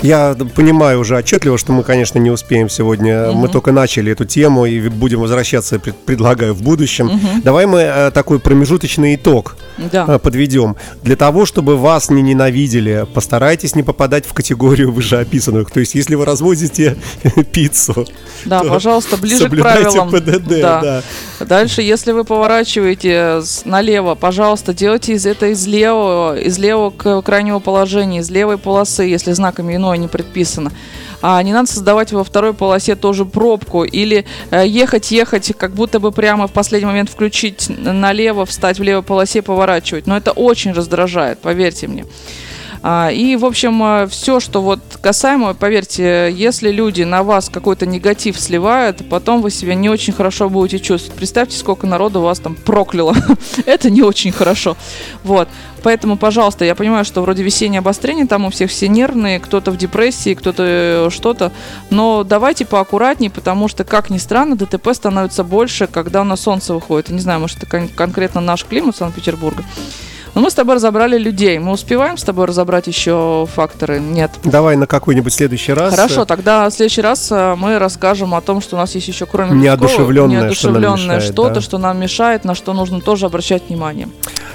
Я 0.05 0.35
понимаю 0.55 0.99
уже 0.99 1.17
отчетливо, 1.17 1.57
что 1.57 1.71
мы, 1.71 1.81
конечно, 1.83 2.19
не 2.19 2.29
успеем 2.29 2.69
сегодня. 2.69 3.31
Мы 3.31 3.47
только 3.47 3.71
начали 3.71 4.11
эту 4.11 4.25
тему 4.25 4.65
и 4.65 4.87
будем 4.89 5.19
возвращаться, 5.21 5.79
пред- 5.79 5.95
предлагаю, 5.95 6.53
в 6.53 6.61
будущем. 6.61 7.09
Давай 7.43 7.65
мы 7.65 7.79
э, 7.79 8.11
такой 8.11 8.39
промежуточный 8.39 9.15
итог 9.15 9.55
Да. 9.91 10.05
э, 10.07 10.19
подведем. 10.19 10.75
Для 11.01 11.15
того, 11.15 11.45
чтобы 11.47 11.75
вас 11.75 12.09
не 12.11 12.21
ненавидели, 12.21 13.07
постарайтесь 13.13 13.75
не 13.75 13.81
попадать 13.83 14.25
в 14.27 14.33
категорию 14.33 14.91
вышеописанных. 14.91 15.71
То 15.71 15.79
есть, 15.79 15.95
если 15.95 16.13
вы 16.15 16.25
развозите 16.25 16.97
пиццу, 17.51 18.05
Да, 18.45 18.59
то 18.61 18.69
пожалуйста, 18.69 19.17
ближе 19.17 19.49
к 19.49 19.57
правилам. 19.59 20.11
ПДД, 20.11 20.61
да. 20.61 21.01
Дальше, 21.39 21.81
если 21.81 22.11
вы 22.11 22.23
поворачиваете 22.25 23.41
налево, 23.65 24.13
пожалуйста, 24.15 24.73
делайте 24.73 25.13
из 25.13 25.25
это 25.25 25.47
из 25.47 25.65
левого, 25.65 26.37
из 26.39 26.57
левого 26.59 26.91
к 26.91 27.21
крайнего 27.23 27.59
положения, 27.59 28.19
из 28.19 28.29
левой 28.29 28.57
полосы, 28.59 29.03
если 29.03 29.31
знаками 29.33 29.73
иное 29.95 29.97
не 29.97 30.07
предписано. 30.07 30.71
А 31.21 31.41
не 31.41 31.53
надо 31.53 31.71
создавать 31.71 32.11
во 32.11 32.23
второй 32.23 32.53
полосе 32.53 32.95
тоже 32.95 33.25
пробку 33.25 33.83
или 33.83 34.25
э, 34.51 34.67
ехать, 34.67 35.11
ехать, 35.11 35.53
как 35.57 35.71
будто 35.71 35.99
бы 35.99 36.11
прямо 36.11 36.47
в 36.47 36.51
последний 36.51 36.85
момент 36.85 37.09
включить 37.09 37.67
налево, 37.69 38.45
встать 38.45 38.79
в 38.79 38.83
левой 38.83 39.01
полосе, 39.03 39.41
поворачивать. 39.41 40.07
Но 40.07 40.17
это 40.17 40.31
очень 40.31 40.73
раздражает, 40.73 41.39
поверьте 41.39 41.87
мне. 41.87 42.05
А, 42.87 43.09
И, 43.09 43.35
в 43.35 43.45
общем, 43.45 44.07
все, 44.09 44.39
что 44.39 44.61
вот 44.61 44.79
касаемо, 45.01 45.55
поверьте, 45.55 46.31
если 46.31 46.69
люди 46.69 47.01
на 47.01 47.23
вас 47.23 47.49
какой-то 47.49 47.87
негатив 47.87 48.39
сливают, 48.39 49.09
потом 49.09 49.41
вы 49.41 49.49
себя 49.49 49.73
не 49.73 49.89
очень 49.89 50.13
хорошо 50.13 50.51
будете 50.51 50.77
чувствовать. 50.77 51.17
Представьте, 51.17 51.57
сколько 51.57 51.87
народу 51.87 52.21
вас 52.21 52.37
там 52.37 52.53
прокляло. 52.53 53.15
Это 53.65 53.89
не 53.89 54.03
очень 54.03 54.31
хорошо. 54.31 54.77
Вот. 55.23 55.49
Поэтому, 55.81 56.15
пожалуйста, 56.15 56.63
я 56.63 56.75
понимаю, 56.75 57.05
что 57.05 57.21
вроде 57.23 57.41
весеннее 57.41 57.79
обострение, 57.79 58.27
там 58.27 58.45
у 58.45 58.51
всех 58.51 58.69
все 58.69 58.87
нервные, 58.87 59.39
кто-то 59.39 59.71
в 59.71 59.77
депрессии, 59.77 60.35
кто-то 60.35 60.63
э, 60.63 61.09
что-то. 61.09 61.51
Но 61.89 62.23
давайте 62.23 62.65
поаккуратнее, 62.65 63.31
потому 63.31 63.67
что, 63.67 63.83
как 63.83 64.11
ни 64.11 64.19
странно, 64.19 64.55
ДТП 64.55 64.89
становится 64.93 65.43
больше, 65.43 65.87
когда 65.87 66.23
на 66.23 66.35
солнце 66.35 66.75
выходит. 66.75 67.09
Не 67.09 67.19
знаю, 67.19 67.39
может, 67.39 67.57
это 67.57 67.65
кон- 67.65 67.87
конкретно 67.87 68.41
наш 68.41 68.63
климат 68.63 68.95
Санкт-Петербурга. 68.95 69.63
Но 70.35 70.41
мы 70.41 70.51
с 70.51 70.53
тобой 70.53 70.75
разобрали 70.75 71.17
людей. 71.17 71.57
Мы 71.59 71.71
успеваем 71.71 72.17
с 72.17 72.23
тобой 72.23 72.45
разобрать 72.45 72.87
еще 72.87 73.47
факторы? 73.53 73.99
Нет. 73.99 74.31
Давай 74.43 74.75
на 74.75 74.85
какой-нибудь 74.85 75.33
следующий 75.33 75.71
раз. 75.71 75.95
Хорошо, 75.95 76.25
тогда 76.25 76.69
в 76.69 76.73
следующий 76.73 77.01
раз 77.01 77.31
э, 77.31 77.55
мы 77.57 77.79
расскажем 77.79 78.35
о 78.35 78.41
том, 78.41 78.61
что 78.61 78.75
у 78.75 78.79
нас 78.79 78.93
есть 78.95 79.07
еще 79.07 79.25
кроме 79.25 79.51
Неодушевленное, 79.59 80.49
людского, 80.49 80.55
что 80.55 80.69
нам 80.69 80.81
неодушевленное 80.81 81.15
мешает, 81.15 81.33
что-то, 81.33 81.55
да. 81.55 81.61
что 81.61 81.77
нам 81.77 81.99
мешает, 81.99 82.43
на 82.43 82.53
что 82.53 82.73
нужно 82.73 82.99
тоже 82.99 83.27
обращать 83.27 83.69
внимание. 83.69 84.09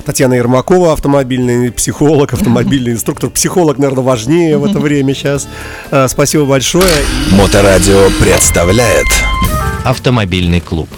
Татьяна 0.05 0.35
Ермакова, 0.35 0.93
автомобильный 0.93 1.73
психолог, 1.73 2.35
автомобильный 2.35 2.93
инструктор. 2.93 3.31
Психолог, 3.31 3.79
наверное, 3.79 4.05
важнее 4.05 4.59
в 4.59 4.67
это 4.67 4.79
время 4.79 5.15
сейчас. 5.15 5.49
Э, 5.91 6.09
Спасибо 6.09 6.45
большое. 6.45 6.93
Моторадио 7.33 8.09
представляет 8.21 9.07
Автомобильный 9.85 10.61
клуб. 10.61 10.91